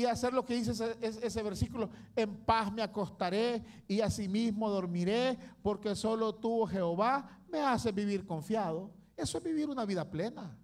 Y 0.01 0.05
hacer 0.07 0.33
lo 0.33 0.43
que 0.43 0.55
dice 0.55 0.71
ese, 0.99 1.43
versículo, 1.43 1.87
en 2.15 2.43
paz 2.43 2.73
me 2.73 2.81
acostaré 2.81 3.63
y 3.87 4.01
asimismo 4.01 4.67
dormiré, 4.67 5.37
porque 5.61 5.95
solo 5.95 6.33
tú, 6.33 6.65
Jehová, 6.65 7.39
me 7.49 7.59
hace 7.59 7.91
vivir 7.91 8.25
confiado. 8.25 8.89
Eso 9.15 9.37
es 9.37 9.43
vivir 9.43 9.69
una 9.69 9.85
vida 9.85 10.09
plena. 10.09 10.57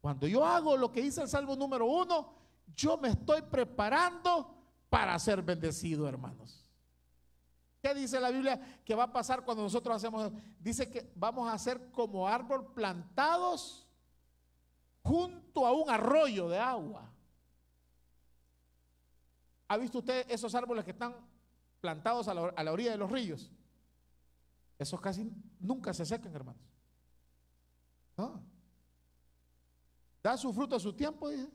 Cuando 0.00 0.26
yo 0.26 0.46
hago 0.46 0.78
lo 0.78 0.90
que 0.90 1.02
dice 1.02 1.20
el 1.20 1.28
Salmo 1.28 1.56
número 1.56 1.84
uno, 1.84 2.32
yo 2.74 2.96
me 2.96 3.10
estoy 3.10 3.42
preparando 3.42 4.56
para 4.88 5.18
ser 5.18 5.42
bendecido, 5.42 6.08
hermanos. 6.08 6.70
¿Qué 7.82 7.92
dice 7.92 8.18
la 8.18 8.30
Biblia 8.30 8.80
que 8.82 8.94
va 8.94 9.04
a 9.04 9.12
pasar 9.12 9.44
cuando 9.44 9.62
nosotros 9.62 9.94
hacemos? 9.94 10.32
Dice 10.58 10.88
que 10.88 11.12
vamos 11.14 11.52
a 11.52 11.58
ser 11.58 11.90
como 11.90 12.26
árbol 12.26 12.72
plantados 12.72 13.86
junto 15.02 15.66
a 15.66 15.72
un 15.72 15.90
arroyo 15.90 16.48
de 16.48 16.58
agua. 16.58 17.12
¿Ha 19.68 19.76
visto 19.76 19.98
usted 19.98 20.26
esos 20.30 20.54
árboles 20.54 20.84
que 20.84 20.92
están 20.92 21.14
plantados 21.80 22.26
a 22.26 22.34
la, 22.34 22.72
orilla 22.72 22.92
de 22.92 22.96
los 22.96 23.10
ríos? 23.10 23.52
Esos 24.78 25.00
casi 25.00 25.30
nunca 25.60 25.92
se 25.92 26.06
secan, 26.06 26.34
hermanos. 26.34 26.62
No. 28.16 28.42
Da 30.22 30.36
su 30.36 30.52
fruto 30.52 30.76
a 30.76 30.80
su 30.80 30.92
tiempo, 30.94 31.28
dice. 31.28 31.50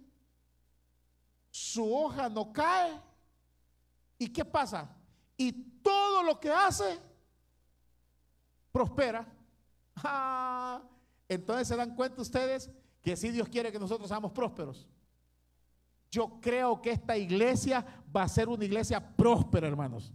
Su 1.50 1.92
hoja 1.94 2.30
no 2.30 2.54
cae. 2.54 3.02
¿Y 4.20 4.32
qué 4.32 4.46
pasa? 4.46 4.96
Y 5.36 5.52
todo 5.82 6.22
lo 6.24 6.40
que 6.40 6.52
hace 6.52 7.00
prospera. 8.72 9.28
Ah, 9.96 10.82
entonces 11.30 11.68
se 11.68 11.76
dan 11.76 11.96
cuenta 11.96 12.20
ustedes 12.20 12.68
que 13.00 13.16
si 13.16 13.30
Dios 13.30 13.48
quiere 13.48 13.72
que 13.72 13.78
nosotros 13.78 14.08
seamos 14.08 14.32
prósperos. 14.32 14.88
Yo 16.14 16.40
creo 16.40 16.80
que 16.80 16.92
esta 16.92 17.18
iglesia 17.18 17.84
va 18.16 18.22
a 18.22 18.28
ser 18.28 18.48
una 18.48 18.64
iglesia 18.64 19.02
próspera, 19.02 19.68
hermanos. 19.68 20.14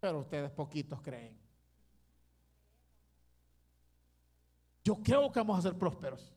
Pero 0.00 0.20
ustedes 0.20 0.50
poquitos 0.50 1.02
creen. 1.02 1.38
Yo 4.82 4.96
creo 5.02 5.30
que 5.30 5.38
vamos 5.38 5.58
a 5.58 5.68
ser 5.68 5.76
prósperos. 5.76 6.32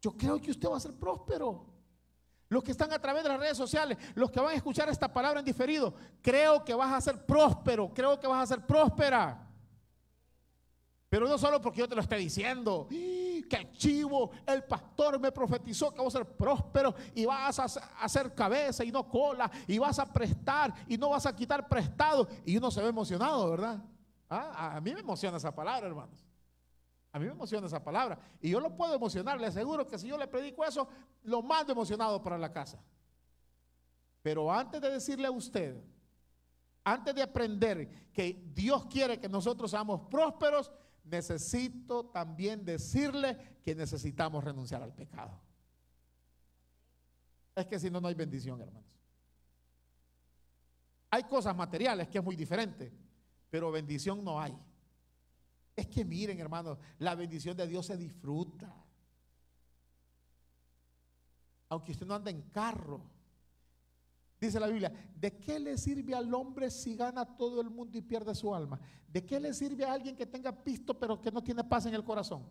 Yo 0.00 0.16
creo 0.16 0.40
que 0.40 0.52
usted 0.52 0.70
va 0.70 0.78
a 0.78 0.80
ser 0.80 0.94
próspero. 0.94 1.66
Los 2.48 2.64
que 2.64 2.70
están 2.70 2.90
a 2.90 2.98
través 2.98 3.22
de 3.22 3.28
las 3.28 3.38
redes 3.38 3.58
sociales, 3.58 3.98
los 4.14 4.30
que 4.30 4.40
van 4.40 4.52
a 4.52 4.56
escuchar 4.56 4.88
esta 4.88 5.12
palabra 5.12 5.40
en 5.40 5.44
diferido, 5.44 5.92
creo 6.22 6.64
que 6.64 6.72
vas 6.72 6.94
a 6.94 7.00
ser 7.02 7.26
próspero, 7.26 7.92
creo 7.92 8.18
que 8.18 8.26
vas 8.26 8.44
a 8.44 8.54
ser 8.54 8.66
próspera. 8.66 9.43
Pero 11.14 11.28
no 11.28 11.38
solo 11.38 11.60
porque 11.60 11.78
yo 11.78 11.88
te 11.88 11.94
lo 11.94 12.00
esté 12.00 12.16
diciendo. 12.16 12.88
Que 12.90 13.70
chivo, 13.70 14.32
el 14.44 14.64
pastor 14.64 15.20
me 15.20 15.30
profetizó 15.30 15.94
que 15.94 16.02
vas 16.02 16.12
a 16.12 16.18
ser 16.18 16.26
próspero 16.26 16.92
y 17.14 17.24
vas 17.24 17.56
a 17.60 17.66
hacer 18.00 18.34
cabeza 18.34 18.84
y 18.84 18.90
no 18.90 19.08
cola 19.08 19.48
y 19.68 19.78
vas 19.78 20.00
a 20.00 20.12
prestar 20.12 20.74
y 20.88 20.98
no 20.98 21.10
vas 21.10 21.24
a 21.26 21.36
quitar 21.36 21.68
prestado. 21.68 22.26
Y 22.44 22.56
uno 22.56 22.68
se 22.68 22.82
ve 22.82 22.88
emocionado, 22.88 23.48
¿verdad? 23.48 23.80
Ah, 24.28 24.74
a 24.74 24.80
mí 24.80 24.92
me 24.92 24.98
emociona 24.98 25.36
esa 25.36 25.54
palabra, 25.54 25.86
hermanos. 25.86 26.26
A 27.12 27.20
mí 27.20 27.26
me 27.26 27.30
emociona 27.30 27.68
esa 27.68 27.80
palabra. 27.80 28.18
Y 28.40 28.50
yo 28.50 28.58
lo 28.58 28.76
puedo 28.76 28.92
emocionar. 28.92 29.40
Le 29.40 29.46
aseguro 29.46 29.86
que 29.86 29.96
si 29.96 30.08
yo 30.08 30.18
le 30.18 30.26
predico 30.26 30.64
eso, 30.64 30.88
lo 31.22 31.42
mando 31.42 31.72
emocionado 31.72 32.20
para 32.20 32.36
la 32.36 32.50
casa. 32.50 32.82
Pero 34.20 34.50
antes 34.50 34.80
de 34.80 34.90
decirle 34.90 35.28
a 35.28 35.30
usted, 35.30 35.80
antes 36.82 37.14
de 37.14 37.22
aprender 37.22 38.10
que 38.12 38.50
Dios 38.52 38.86
quiere 38.86 39.20
que 39.20 39.28
nosotros 39.28 39.70
seamos 39.70 40.00
prósperos, 40.10 40.72
necesito 41.04 42.06
también 42.06 42.64
decirle 42.64 43.58
que 43.62 43.74
necesitamos 43.74 44.42
renunciar 44.42 44.82
al 44.82 44.94
pecado. 44.94 45.40
Es 47.54 47.66
que 47.66 47.78
si 47.78 47.90
no, 47.90 48.00
no 48.00 48.08
hay 48.08 48.14
bendición, 48.14 48.60
hermanos. 48.60 48.90
Hay 51.10 51.24
cosas 51.24 51.54
materiales 51.54 52.08
que 52.08 52.18
es 52.18 52.24
muy 52.24 52.34
diferente, 52.34 52.92
pero 53.48 53.70
bendición 53.70 54.24
no 54.24 54.40
hay. 54.40 54.58
Es 55.76 55.86
que 55.86 56.04
miren, 56.04 56.40
hermanos, 56.40 56.78
la 56.98 57.14
bendición 57.14 57.56
de 57.56 57.66
Dios 57.68 57.86
se 57.86 57.96
disfruta. 57.96 58.74
Aunque 61.68 61.92
usted 61.92 62.06
no 62.06 62.14
anda 62.14 62.30
en 62.30 62.42
carro, 62.50 63.13
Dice 64.44 64.60
la 64.60 64.66
Biblia, 64.66 64.92
¿de 65.16 65.38
qué 65.38 65.58
le 65.58 65.78
sirve 65.78 66.14
al 66.14 66.32
hombre 66.34 66.70
si 66.70 66.94
gana 66.94 67.24
todo 67.24 67.62
el 67.62 67.70
mundo 67.70 67.96
y 67.96 68.02
pierde 68.02 68.34
su 68.34 68.54
alma? 68.54 68.78
¿De 69.08 69.24
qué 69.24 69.40
le 69.40 69.54
sirve 69.54 69.86
a 69.86 69.92
alguien 69.94 70.14
que 70.14 70.26
tenga 70.26 70.52
pisto 70.52 70.98
pero 70.98 71.18
que 71.18 71.32
no 71.32 71.42
tiene 71.42 71.64
paz 71.64 71.86
en 71.86 71.94
el 71.94 72.04
corazón? 72.04 72.46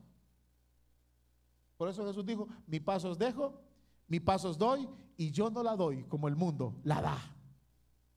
Por 1.77 1.87
eso 1.89 2.03
Jesús 2.03 2.25
dijo, 2.25 2.47
mi 2.65 2.79
paso 2.79 3.11
os 3.11 3.17
dejo, 3.19 3.61
mi 4.07 4.19
paso 4.19 4.49
os 4.49 4.57
doy 4.57 4.89
y 5.17 5.29
yo 5.29 5.51
no 5.51 5.61
la 5.61 5.75
doy 5.75 6.03
como 6.05 6.27
el 6.27 6.35
mundo 6.35 6.79
la 6.83 6.99
da. 6.99 7.35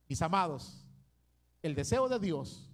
Mis 0.09 0.23
amados, 0.23 0.87
el 1.61 1.75
deseo 1.75 2.09
de 2.09 2.19
Dios 2.19 2.71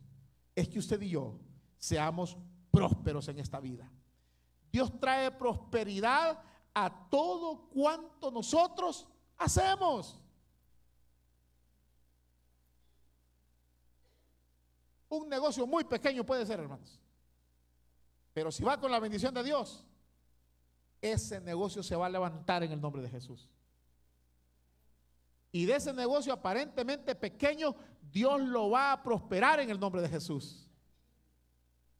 es 0.55 0.69
que 0.69 0.79
usted 0.79 1.03
y 1.03 1.09
yo 1.09 1.41
seamos 1.79 2.39
prósperos 2.71 3.27
en 3.27 3.41
esta 3.41 3.59
vida. 3.59 3.91
Dios 4.71 5.01
trae 5.01 5.33
prosperidad 5.33 6.41
a 6.73 7.09
todo 7.11 7.69
cuanto 7.71 8.31
nosotros 8.31 9.09
hacemos. 9.37 10.22
Un 15.13 15.29
negocio 15.29 15.67
muy 15.67 15.85
pequeño 15.85 16.25
puede 16.25 16.47
ser, 16.47 16.59
hermanos. 16.59 16.99
Pero 18.33 18.51
si 18.51 18.65
va 18.65 18.81
con 18.81 18.91
la 18.91 18.99
bendición 18.99 19.35
de 19.35 19.43
Dios, 19.43 19.85
ese 21.03 21.39
negocio 21.39 21.83
se 21.83 21.95
va 21.95 22.07
a 22.07 22.09
levantar 22.09 22.63
en 22.63 22.73
el 22.73 22.81
nombre 22.81 23.03
de 23.03 23.11
Jesús. 23.11 23.47
Y 25.51 25.67
de 25.67 25.77
ese 25.77 25.93
negocio 25.93 26.33
aparentemente 26.33 27.15
pequeño, 27.15 27.77
Dios 28.11 28.41
lo 28.41 28.71
va 28.71 28.93
a 28.93 29.03
prosperar 29.03 29.61
en 29.61 29.69
el 29.69 29.79
nombre 29.79 30.01
de 30.01 30.09
Jesús. 30.09 30.67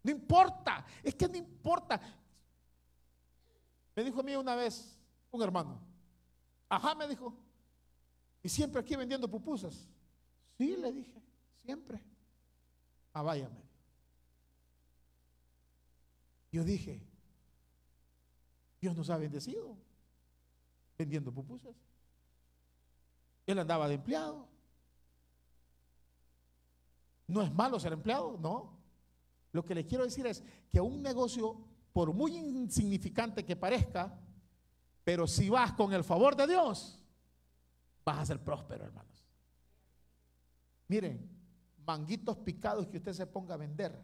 No 0.03 0.11
importa, 0.11 0.87
es 1.03 1.15
que 1.15 1.29
no 1.29 1.37
importa. 1.37 2.01
Me 3.95 4.05
dijo 4.05 4.21
a 4.21 4.23
mí 4.23 4.35
una 4.35 4.55
vez 4.55 4.99
un 5.31 5.43
hermano, 5.43 5.79
ajá, 6.67 6.95
me 6.95 7.07
dijo, 7.07 7.37
y 8.43 8.49
siempre 8.49 8.81
aquí 8.81 8.97
vendiendo 8.97 9.29
pupusas. 9.29 9.87
Sí, 10.57 10.79
le 10.79 10.91
dije, 10.93 11.23
siempre. 11.63 12.12
Ah, 13.13 13.23
váyame. 13.23 13.63
Yo 16.51 16.65
dije, 16.65 17.01
Dios 18.81 18.97
nos 18.97 19.09
ha 19.11 19.17
bendecido 19.17 19.77
vendiendo 20.99 21.33
pupusas. 21.33 21.75
Él 23.47 23.59
andaba 23.59 23.89
de 23.89 23.95
empleado. 23.95 24.47
No 27.27 27.43
es 27.43 27.53
malo 27.53 27.81
ser 27.81 27.93
empleado, 27.93 28.39
no. 28.41 28.79
Lo 29.53 29.65
que 29.65 29.75
le 29.75 29.87
quiero 29.87 30.05
decir 30.05 30.27
es 30.27 30.43
que 30.71 30.81
un 30.81 31.03
negocio, 31.03 31.57
por 31.93 32.13
muy 32.13 32.37
insignificante 32.37 33.45
que 33.45 33.57
parezca, 33.57 34.19
pero 35.05 35.27
si 35.27 35.49
vas 35.49 35.73
con 35.73 35.93
el 35.93 36.05
favor 36.05 36.37
de 36.37 36.47
Dios, 36.47 37.03
vas 38.05 38.19
a 38.19 38.27
ser 38.27 38.43
próspero, 38.43 38.85
hermanos. 38.85 39.25
Miren, 40.89 41.42
manguitos 41.87 42.37
picados 42.39 42.87
que 42.89 42.99
usted 42.99 43.13
se 43.13 43.27
ponga 43.27 43.55
a 43.55 43.59
vender, 43.59 43.99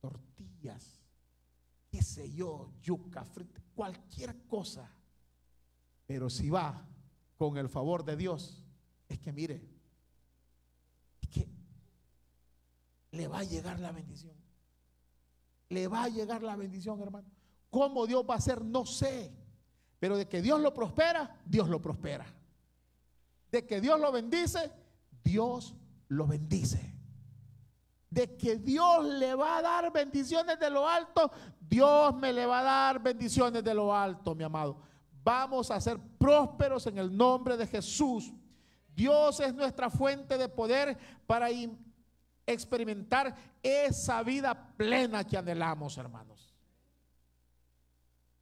tortillas, 0.00 1.00
qué 1.90 2.02
sé 2.02 2.32
yo, 2.32 2.72
yuca, 2.82 3.24
frita, 3.24 3.60
cualquier 3.74 4.46
cosa. 4.46 4.90
Pero 6.06 6.30
si 6.30 6.50
va 6.50 6.86
con 7.36 7.56
el 7.56 7.68
favor 7.68 8.04
de 8.04 8.16
Dios, 8.16 8.64
es 9.08 9.18
que 9.18 9.32
mire, 9.32 9.62
es 11.20 11.28
que 11.28 11.48
le 13.12 13.28
va 13.28 13.40
a 13.40 13.44
llegar 13.44 13.78
la 13.80 13.92
bendición. 13.92 14.34
Le 15.70 15.86
va 15.86 16.04
a 16.04 16.08
llegar 16.08 16.42
la 16.42 16.56
bendición, 16.56 17.00
hermano. 17.00 17.28
¿Cómo 17.70 18.06
Dios 18.06 18.24
va 18.28 18.34
a 18.34 18.38
hacer? 18.38 18.64
No 18.64 18.86
sé. 18.86 19.30
Pero 19.98 20.16
de 20.16 20.26
que 20.26 20.40
Dios 20.40 20.60
lo 20.60 20.72
prospera, 20.72 21.40
Dios 21.44 21.68
lo 21.68 21.82
prospera. 21.82 22.26
De 23.50 23.66
que 23.66 23.80
Dios 23.80 24.00
lo 24.00 24.12
bendice, 24.12 24.70
Dios 25.22 25.74
lo 26.08 26.26
bendice. 26.26 26.94
De 28.10 28.36
que 28.36 28.56
Dios 28.56 29.04
le 29.04 29.34
va 29.34 29.58
a 29.58 29.62
dar 29.62 29.92
bendiciones 29.92 30.58
de 30.58 30.70
lo 30.70 30.88
alto, 30.88 31.30
Dios 31.60 32.14
me 32.16 32.32
le 32.32 32.46
va 32.46 32.60
a 32.60 32.62
dar 32.62 33.02
bendiciones 33.02 33.62
de 33.62 33.74
lo 33.74 33.94
alto, 33.94 34.34
mi 34.34 34.44
amado. 34.44 34.80
Vamos 35.22 35.70
a 35.70 35.80
ser 35.80 35.98
prósperos 36.18 36.86
en 36.86 36.98
el 36.98 37.14
nombre 37.14 37.56
de 37.56 37.66
Jesús. 37.66 38.32
Dios 38.94 39.40
es 39.40 39.54
nuestra 39.54 39.90
fuente 39.90 40.38
de 40.38 40.48
poder 40.48 40.96
para 41.26 41.48
experimentar 42.46 43.34
esa 43.62 44.22
vida 44.22 44.74
plena 44.76 45.24
que 45.24 45.36
anhelamos, 45.36 45.98
hermanos. 45.98 46.54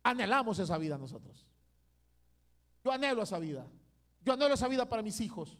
Anhelamos 0.04 0.60
esa 0.60 0.78
vida 0.78 0.96
nosotros. 0.96 1.44
Yo 2.84 2.92
anhelo 2.92 3.22
esa 3.22 3.40
vida. 3.40 3.66
Yo 4.24 4.32
anhelo 4.34 4.54
esa 4.54 4.68
vida 4.68 4.88
para 4.88 5.02
mis 5.02 5.20
hijos. 5.20 5.58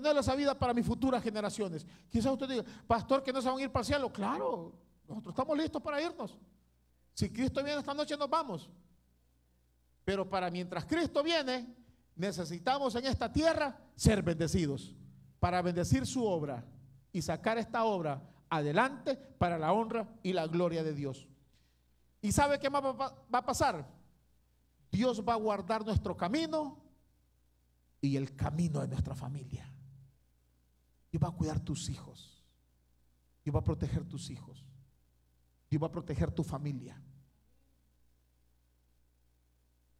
Yo 0.00 0.18
esa 0.18 0.34
vida 0.34 0.58
para 0.58 0.74
mis 0.74 0.86
futuras 0.86 1.22
generaciones. 1.22 1.86
Quizás 2.10 2.32
usted 2.32 2.48
diga, 2.48 2.64
pastor, 2.86 3.22
que 3.22 3.32
no 3.32 3.40
se 3.40 3.48
van 3.48 3.58
a 3.58 3.62
ir 3.62 3.70
para 3.70 3.80
el 3.80 3.86
cielo. 3.86 4.12
Claro, 4.12 4.72
nosotros 5.08 5.32
estamos 5.32 5.56
listos 5.56 5.82
para 5.82 6.00
irnos. 6.00 6.38
Si 7.12 7.30
Cristo 7.30 7.62
viene 7.62 7.80
esta 7.80 7.94
noche, 7.94 8.16
nos 8.16 8.28
vamos. 8.28 8.70
Pero 10.04 10.28
para 10.28 10.50
mientras 10.50 10.84
Cristo 10.84 11.22
viene, 11.22 11.74
necesitamos 12.16 12.94
en 12.94 13.06
esta 13.06 13.32
tierra 13.32 13.78
ser 13.96 14.22
bendecidos 14.22 14.94
para 15.38 15.62
bendecir 15.62 16.06
su 16.06 16.24
obra 16.24 16.64
y 17.12 17.22
sacar 17.22 17.58
esta 17.58 17.84
obra 17.84 18.22
adelante 18.48 19.16
para 19.16 19.58
la 19.58 19.72
honra 19.72 20.08
y 20.22 20.32
la 20.32 20.46
gloria 20.46 20.82
de 20.82 20.94
Dios. 20.94 21.28
¿Y 22.20 22.32
sabe 22.32 22.58
qué 22.58 22.70
más 22.70 22.82
va 22.82 23.38
a 23.38 23.44
pasar? 23.44 23.86
Dios 24.90 25.22
va 25.26 25.34
a 25.34 25.36
guardar 25.36 25.84
nuestro 25.84 26.16
camino 26.16 26.78
y 28.00 28.16
el 28.16 28.34
camino 28.36 28.80
de 28.80 28.88
nuestra 28.88 29.14
familia. 29.14 29.73
Dios 31.14 31.22
va 31.22 31.28
a 31.28 31.36
cuidar 31.36 31.60
tus 31.60 31.88
hijos. 31.90 32.42
Dios 33.44 33.54
va 33.54 33.60
a 33.60 33.62
proteger 33.62 34.04
tus 34.04 34.30
hijos. 34.30 34.64
Dios 35.70 35.80
va 35.80 35.86
a 35.86 35.92
proteger 35.92 36.32
tu 36.32 36.42
familia. 36.42 37.00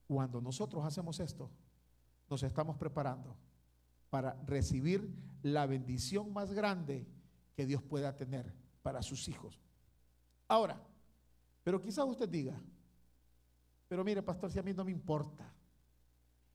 Cuando 0.08 0.40
nosotros 0.40 0.84
hacemos 0.84 1.20
esto, 1.20 1.52
nos 2.28 2.42
estamos 2.42 2.76
preparando 2.76 3.36
para 4.10 4.34
recibir 4.44 5.08
la 5.42 5.66
bendición 5.66 6.32
más 6.32 6.52
grande 6.52 7.06
que 7.54 7.64
Dios 7.64 7.80
pueda 7.80 8.16
tener 8.16 8.52
para 8.82 9.00
sus 9.00 9.28
hijos. 9.28 9.60
Ahora, 10.48 10.84
pero 11.62 11.80
quizás 11.80 12.04
usted 12.06 12.28
diga, 12.28 12.60
pero 13.86 14.02
mire, 14.02 14.20
pastor, 14.20 14.50
si 14.50 14.58
a 14.58 14.64
mí 14.64 14.74
no 14.74 14.84
me 14.84 14.90
importa. 14.90 15.54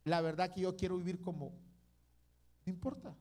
La 0.04 0.20
verdad 0.20 0.54
que 0.54 0.60
yo 0.60 0.76
quiero 0.76 0.98
vivir 0.98 1.22
como, 1.22 1.54
no 2.66 2.74
importa. 2.74 3.16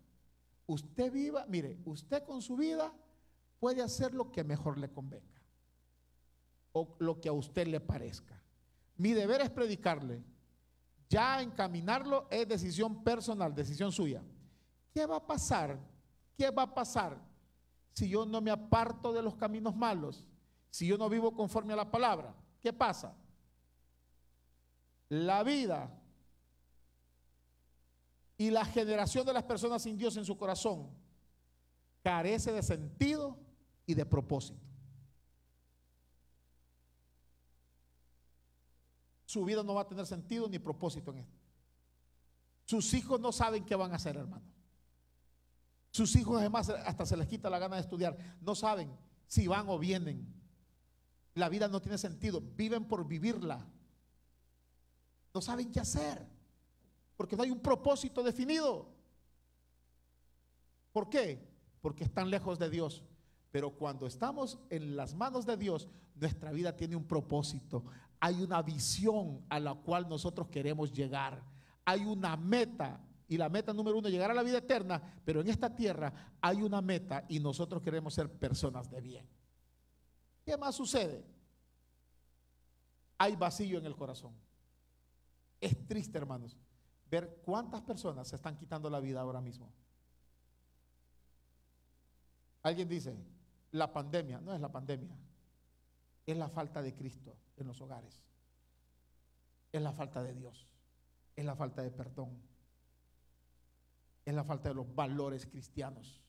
Usted 0.69 1.11
viva, 1.11 1.47
mire, 1.49 1.81
usted 1.87 2.25
con 2.25 2.43
su 2.43 2.55
vida 2.55 2.93
puede 3.59 3.83
hacer 3.83 4.13
lo 4.13 4.31
que 4.31 4.45
mejor 4.45 4.77
le 4.77 4.91
convenga 4.91 5.43
o 6.73 6.95
lo 6.99 7.19
que 7.19 7.31
a 7.31 7.33
usted 7.33 7.67
le 7.67 7.81
parezca. 7.81 8.39
Mi 8.99 9.15
deber 9.15 9.41
es 9.41 9.49
predicarle. 9.49 10.23
Ya 11.09 11.41
encaminarlo 11.41 12.29
es 12.31 12.47
decisión 12.47 13.03
personal, 13.03 13.55
decisión 13.55 13.91
suya. 13.91 14.23
¿Qué 14.93 15.07
va 15.07 15.17
a 15.17 15.27
pasar? 15.27 15.79
¿Qué 16.37 16.51
va 16.51 16.65
a 16.65 16.75
pasar 16.75 17.19
si 17.95 18.11
yo 18.11 18.27
no 18.27 18.43
me 18.43 18.51
aparto 18.51 19.11
de 19.15 19.23
los 19.23 19.37
caminos 19.37 19.75
malos? 19.75 20.27
Si 20.69 20.87
yo 20.87 20.99
no 20.99 21.09
vivo 21.09 21.35
conforme 21.35 21.73
a 21.73 21.77
la 21.77 21.91
palabra. 21.91 22.35
¿Qué 22.61 22.75
pasa? 22.75 23.17
La 25.09 25.43
vida 25.43 25.98
y 28.39 28.51
la 28.51 28.65
generación 28.65 29.27
de 29.27 29.33
las 29.33 29.43
personas 29.43 29.83
sin 29.83 29.99
Dios 29.99 30.17
en 30.17 30.25
su 30.25 30.39
corazón 30.39 30.89
carece 32.05 32.53
de 32.53 32.63
sentido 32.63 33.37
y 33.85 33.95
de 33.95 34.07
propósito. 34.07 34.65
Su 39.27 39.45
vida 39.45 39.63
no 39.65 39.75
va 39.75 39.83
a 39.83 39.89
tener 39.89 40.07
sentido 40.07 40.49
ni 40.49 40.61
propósito 40.61 41.11
en 41.11 41.19
esto. 41.19 41.37
Sus 42.65 42.95
hijos 42.95 43.21
no 43.21 43.33
saben 43.33 43.67
qué 43.67 43.75
van 43.75 43.93
a 43.93 43.97
hacer, 43.97 44.17
hermano. 44.17 44.47
Sus 45.91 46.15
hijos 46.15 46.39
además 46.39 46.71
hasta 46.71 47.05
se 47.05 47.17
les 47.17 47.27
quita 47.27 47.51
la 47.51 47.59
gana 47.59 47.75
de 47.75 47.83
estudiar. 47.83 48.17
No 48.41 48.55
saben 48.55 48.97
si 49.27 49.49
van 49.49 49.69
o 49.69 49.79
vienen. 49.79 50.33
La 51.35 51.49
vida 51.49 51.67
no 51.67 51.83
tiene 51.83 51.99
sentido. 51.99 52.41
Viven 52.41 52.87
por 52.87 53.07
vivirla. 53.07 53.67
No 55.35 55.41
saben 55.41 55.73
qué 55.73 55.81
hacer 55.81 56.38
porque 57.19 57.37
no 57.37 57.43
hay 57.43 57.51
un 57.51 57.59
propósito 57.59 58.23
definido. 58.23 58.87
¿Por 60.93 61.11
qué? 61.11 61.45
Porque 61.81 62.05
están 62.05 62.31
lejos 62.31 62.61
de 62.61 62.71
Dios. 62.71 63.03
Pero 63.51 63.73
cuando 63.73 64.07
estamos 64.07 64.57
en 64.71 64.95
las 64.95 65.17
manos 65.17 65.45
de 65.45 65.57
Dios, 65.57 65.89
nuestra 66.15 66.53
vida 66.53 66.77
tiene 66.77 66.95
un 66.95 67.09
propósito. 67.09 67.85
Hay 68.21 68.41
una 68.41 68.63
visión 68.63 69.45
a 69.49 69.59
la 69.59 69.75
cual 69.75 70.09
nosotros 70.09 70.47
queremos 70.47 70.93
llegar. 70.93 71.43
Hay 71.85 72.05
una 72.05 72.37
meta. 72.37 73.05
Y 73.27 73.37
la 73.37 73.49
meta 73.49 73.73
número 73.73 73.99
uno, 73.99 74.09
llegar 74.09 74.31
a 74.31 74.35
la 74.35 74.45
vida 74.45 74.59
eterna. 74.59 75.03
Pero 75.25 75.41
en 75.41 75.49
esta 75.49 75.75
tierra 75.75 76.37
hay 76.41 76.63
una 76.63 76.81
meta 76.81 77.25
y 77.29 77.41
nosotros 77.41 77.83
queremos 77.83 78.15
ser 78.15 78.31
personas 78.31 78.89
de 78.89 79.01
bien. 79.01 79.29
¿Qué 80.45 80.57
más 80.57 80.77
sucede? 80.77 81.25
Hay 83.19 83.35
vacío 83.35 83.79
en 83.79 83.87
el 83.87 83.97
corazón. 83.97 84.35
Es 85.61 85.85
triste, 85.85 86.17
hermanos 86.17 86.57
ver 87.11 87.41
cuántas 87.45 87.83
personas 87.83 88.29
se 88.29 88.37
están 88.37 88.57
quitando 88.57 88.91
la 88.91 89.01
vida 89.01 89.21
ahora 89.21 89.41
mismo. 89.41 89.73
Alguien 92.63 92.89
dice, 92.89 93.17
la 93.73 93.93
pandemia, 93.93 94.41
no 94.41 94.53
es 94.53 94.61
la 94.61 94.71
pandemia, 94.71 95.17
es 96.27 96.37
la 96.37 96.49
falta 96.49 96.83
de 96.83 96.95
Cristo 96.95 97.37
en 97.57 97.67
los 97.67 97.81
hogares, 97.81 98.23
es 99.73 99.81
la 99.81 99.93
falta 99.93 100.23
de 100.23 100.35
Dios, 100.35 100.67
es 101.37 101.45
la 101.45 101.55
falta 101.55 101.83
de 101.83 101.91
perdón, 101.91 102.43
es 104.25 104.35
la 104.35 104.45
falta 104.45 104.69
de 104.69 104.75
los 104.75 104.95
valores 104.95 105.47
cristianos. 105.47 106.21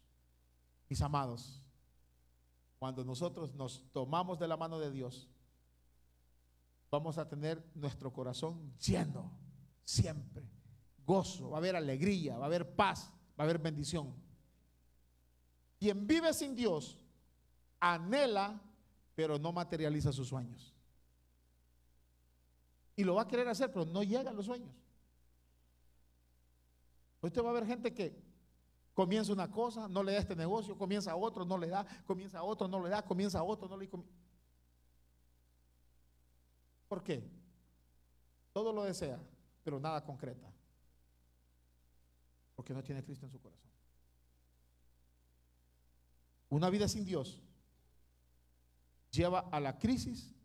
Mis 0.88 1.02
amados, 1.02 1.62
cuando 2.78 3.04
nosotros 3.04 3.54
nos 3.56 3.92
tomamos 3.92 4.40
de 4.40 4.48
la 4.48 4.56
mano 4.56 4.80
de 4.80 4.92
Dios, 4.92 5.30
vamos 6.90 7.18
a 7.18 7.28
tener 7.28 7.64
nuestro 7.76 8.14
corazón 8.14 8.74
lleno 8.78 9.32
siempre 9.84 10.59
gozo, 11.10 11.50
va 11.50 11.58
a 11.58 11.60
haber 11.60 11.76
alegría, 11.76 12.38
va 12.38 12.44
a 12.44 12.46
haber 12.46 12.76
paz, 12.76 13.12
va 13.38 13.44
a 13.44 13.44
haber 13.44 13.58
bendición. 13.58 14.14
Quien 15.80 16.06
vive 16.06 16.32
sin 16.36 16.56
Dios 16.56 17.04
anhela, 17.80 18.62
pero 19.16 19.40
no 19.40 19.52
materializa 19.52 20.12
sus 20.12 20.28
sueños. 20.28 20.76
Y 22.96 23.04
lo 23.04 23.16
va 23.16 23.24
a 23.24 23.28
querer 23.28 23.48
hacer, 23.48 23.72
pero 23.74 23.86
no 23.86 24.04
llega 24.04 24.30
a 24.30 24.34
los 24.34 24.46
sueños. 24.46 24.72
Usted 27.22 27.44
va 27.44 27.50
a 27.50 27.54
ver 27.54 27.66
gente 27.66 27.92
que 27.92 28.16
comienza 28.94 29.34
una 29.34 29.50
cosa, 29.50 29.88
no 29.88 30.04
le 30.04 30.12
da 30.12 30.20
este 30.20 30.36
negocio, 30.36 30.78
comienza 30.78 31.16
otro, 31.16 31.44
no 31.44 31.58
le 31.58 31.70
da, 31.70 31.88
comienza 32.06 32.44
otro, 32.44 32.68
no 32.68 32.84
le 32.84 32.90
da, 32.90 33.04
comienza 33.04 33.42
otro, 33.42 33.68
no 33.68 33.78
le 33.78 33.88
da. 33.88 34.00
¿Por 36.88 37.04
qué? 37.04 37.28
Todo 38.54 38.72
lo 38.72 38.84
desea, 38.84 39.20
pero 39.64 39.80
nada 39.80 40.04
concreta 40.04 40.59
porque 42.60 42.74
no 42.74 42.84
tiene 42.84 43.02
Cristo 43.02 43.26
en 43.26 43.32
su 43.32 43.40
corazón. 43.40 43.72
Una 46.50 46.70
vida 46.70 46.90
sin 46.90 47.06
Dios 47.06 47.42
lleva 49.12 49.40
a 49.50 49.62
la 49.62 49.80
crisis, 49.80 50.36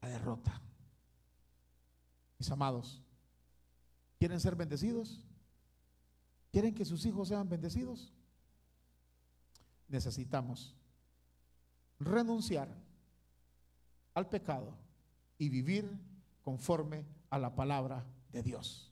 a 0.00 0.08
la 0.08 0.14
derrota. 0.14 0.60
Mis 2.36 2.50
amados, 2.50 3.00
¿quieren 4.18 4.40
ser 4.40 4.56
bendecidos? 4.56 5.24
¿Quieren 6.50 6.74
que 6.74 6.84
sus 6.84 7.06
hijos 7.06 7.28
sean 7.28 7.48
bendecidos? 7.48 8.12
Necesitamos 9.86 10.74
renunciar 12.00 12.74
al 14.14 14.28
pecado 14.28 14.76
y 15.38 15.48
vivir 15.48 15.96
conforme 16.42 17.06
a 17.30 17.38
la 17.38 17.54
palabra 17.54 18.04
de 18.32 18.42
Dios. 18.42 18.90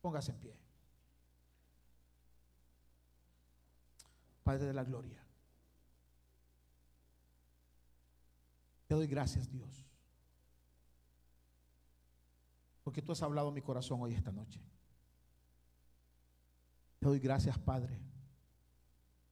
Póngase 0.00 0.30
en 0.30 0.38
pie. 0.38 0.59
Padre 4.42 4.66
de 4.66 4.74
la 4.74 4.84
Gloria. 4.84 5.24
Te 8.86 8.94
doy 8.94 9.06
gracias, 9.06 9.48
Dios. 9.50 9.86
Porque 12.82 13.02
tú 13.02 13.12
has 13.12 13.22
hablado 13.22 13.52
mi 13.52 13.62
corazón 13.62 14.00
hoy 14.02 14.14
esta 14.14 14.32
noche. 14.32 14.60
Te 16.98 17.06
doy 17.06 17.20
gracias, 17.20 17.58
Padre, 17.58 17.98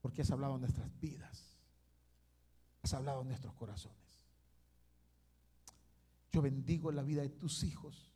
porque 0.01 0.23
has 0.23 0.31
hablado 0.31 0.55
en 0.55 0.61
nuestras 0.61 0.89
vidas. 1.01 1.59
Has 2.83 2.95
hablado 2.95 3.25
nuestros 3.25 3.53
corazones. 3.55 3.99
Yo 6.31 6.41
bendigo 6.41 6.93
la 6.93 7.03
vida 7.03 7.23
de 7.23 7.31
tus 7.31 7.65
hijos, 7.65 8.13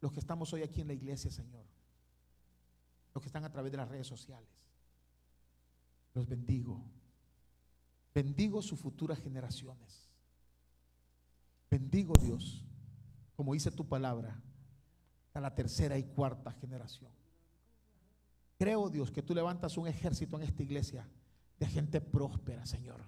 los 0.00 0.12
que 0.12 0.20
estamos 0.20 0.52
hoy 0.52 0.62
aquí 0.62 0.82
en 0.82 0.88
la 0.88 0.92
iglesia, 0.92 1.30
Señor, 1.30 1.64
los 3.14 3.22
que 3.22 3.28
están 3.28 3.44
a 3.44 3.50
través 3.50 3.72
de 3.72 3.78
las 3.78 3.88
redes 3.88 4.06
sociales. 4.06 4.63
Los 6.14 6.28
bendigo. 6.28 6.80
Bendigo 8.14 8.62
sus 8.62 8.78
futuras 8.78 9.18
generaciones. 9.18 10.08
Bendigo 11.68 12.14
Dios, 12.20 12.64
como 13.34 13.52
dice 13.52 13.72
tu 13.72 13.88
palabra, 13.88 14.40
a 15.32 15.40
la 15.40 15.52
tercera 15.52 15.98
y 15.98 16.04
cuarta 16.04 16.52
generación. 16.52 17.10
Creo 18.56 18.88
Dios 18.88 19.10
que 19.10 19.22
tú 19.22 19.34
levantas 19.34 19.76
un 19.76 19.88
ejército 19.88 20.36
en 20.36 20.44
esta 20.44 20.62
iglesia 20.62 21.08
de 21.58 21.66
gente 21.66 22.00
próspera, 22.00 22.64
Señor. 22.64 23.02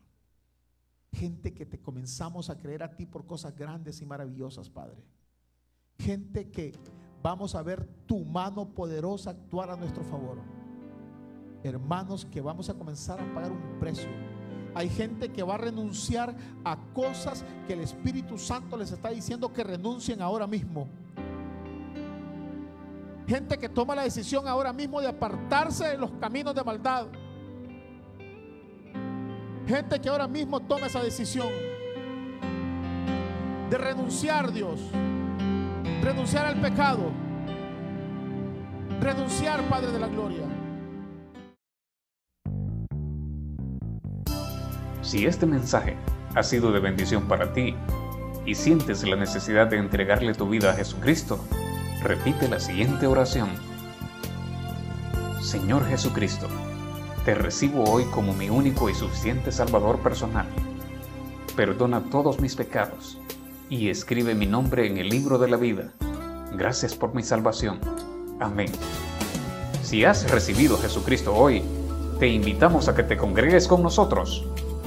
Gente 1.12 1.54
que 1.54 1.64
te 1.64 1.80
comenzamos 1.80 2.50
a 2.50 2.58
creer 2.58 2.82
a 2.82 2.96
ti 2.96 3.06
por 3.06 3.24
cosas 3.24 3.54
grandes 3.54 4.02
y 4.02 4.06
maravillosas, 4.06 4.68
Padre. 4.68 5.04
Gente 5.98 6.50
que 6.50 6.72
vamos 7.22 7.54
a 7.54 7.62
ver 7.62 7.86
tu 8.06 8.24
mano 8.24 8.74
poderosa 8.74 9.30
actuar 9.30 9.70
a 9.70 9.76
nuestro 9.76 10.02
favor. 10.04 10.55
Hermanos, 11.66 12.24
que 12.24 12.40
vamos 12.40 12.70
a 12.70 12.74
comenzar 12.74 13.20
a 13.20 13.34
pagar 13.34 13.50
un 13.50 13.78
precio. 13.80 14.08
Hay 14.74 14.88
gente 14.88 15.30
que 15.30 15.42
va 15.42 15.54
a 15.54 15.58
renunciar 15.58 16.36
a 16.64 16.76
cosas 16.94 17.44
que 17.66 17.72
el 17.72 17.80
Espíritu 17.80 18.38
Santo 18.38 18.76
les 18.76 18.92
está 18.92 19.08
diciendo 19.10 19.52
que 19.52 19.64
renuncien 19.64 20.22
ahora 20.22 20.46
mismo. 20.46 20.86
Gente 23.26 23.58
que 23.58 23.68
toma 23.68 23.94
la 23.94 24.02
decisión 24.02 24.46
ahora 24.46 24.72
mismo 24.72 25.00
de 25.00 25.08
apartarse 25.08 25.88
de 25.88 25.98
los 25.98 26.12
caminos 26.20 26.54
de 26.54 26.62
maldad. 26.62 27.06
Gente 29.66 30.00
que 30.00 30.08
ahora 30.08 30.28
mismo 30.28 30.60
toma 30.60 30.86
esa 30.86 31.02
decisión 31.02 31.48
de 33.68 33.78
renunciar, 33.78 34.52
Dios, 34.52 34.80
renunciar 36.02 36.46
al 36.46 36.60
pecado, 36.60 37.10
renunciar, 39.00 39.62
Padre 39.68 39.90
de 39.90 39.98
la 39.98 40.06
Gloria. 40.06 40.55
Si 45.06 45.24
este 45.24 45.46
mensaje 45.46 45.96
ha 46.34 46.42
sido 46.42 46.72
de 46.72 46.80
bendición 46.80 47.28
para 47.28 47.52
ti 47.52 47.76
y 48.44 48.56
sientes 48.56 49.06
la 49.06 49.14
necesidad 49.14 49.68
de 49.68 49.76
entregarle 49.76 50.34
tu 50.34 50.48
vida 50.48 50.72
a 50.72 50.74
Jesucristo, 50.74 51.38
repite 52.02 52.48
la 52.48 52.58
siguiente 52.58 53.06
oración. 53.06 53.50
Señor 55.40 55.86
Jesucristo, 55.86 56.48
te 57.24 57.36
recibo 57.36 57.84
hoy 57.84 58.02
como 58.06 58.34
mi 58.34 58.50
único 58.50 58.90
y 58.90 58.94
suficiente 58.94 59.52
Salvador 59.52 60.00
personal. 60.00 60.48
Perdona 61.54 62.02
todos 62.10 62.40
mis 62.40 62.56
pecados 62.56 63.16
y 63.70 63.90
escribe 63.90 64.34
mi 64.34 64.46
nombre 64.46 64.88
en 64.88 64.98
el 64.98 65.08
libro 65.08 65.38
de 65.38 65.48
la 65.48 65.56
vida. 65.56 65.92
Gracias 66.56 66.96
por 66.96 67.14
mi 67.14 67.22
salvación. 67.22 67.78
Amén. 68.40 68.72
Si 69.84 70.04
has 70.04 70.28
recibido 70.32 70.74
a 70.74 70.80
Jesucristo 70.80 71.32
hoy, 71.32 71.62
te 72.18 72.26
invitamos 72.26 72.88
a 72.88 72.96
que 72.96 73.04
te 73.04 73.16
congregues 73.16 73.68
con 73.68 73.84
nosotros. 73.84 74.44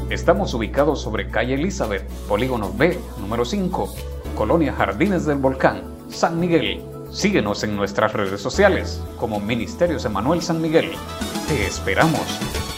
Estamos 0.10 0.56
ubicados 0.56 1.02
sobre 1.02 1.30
calle 1.30 1.54
Elizabeth, 1.54 2.04
polígono 2.28 2.74
B, 2.74 2.98
número 3.20 3.46
5, 3.46 3.94
Colonia 4.36 4.74
Jardines 4.74 5.26
del 5.28 5.38
Volcán, 5.38 5.84
San 6.10 6.40
Miguel. 6.40 6.82
Síguenos 7.12 7.64
en 7.64 7.76
nuestras 7.76 8.14
redes 8.14 8.42
sociales 8.42 9.04
como 9.18 9.40
Ministerios 9.40 10.06
Emanuel 10.06 10.42
San 10.42 10.62
Miguel. 10.62 10.94
Te 11.48 11.68
esperamos. 11.68 12.69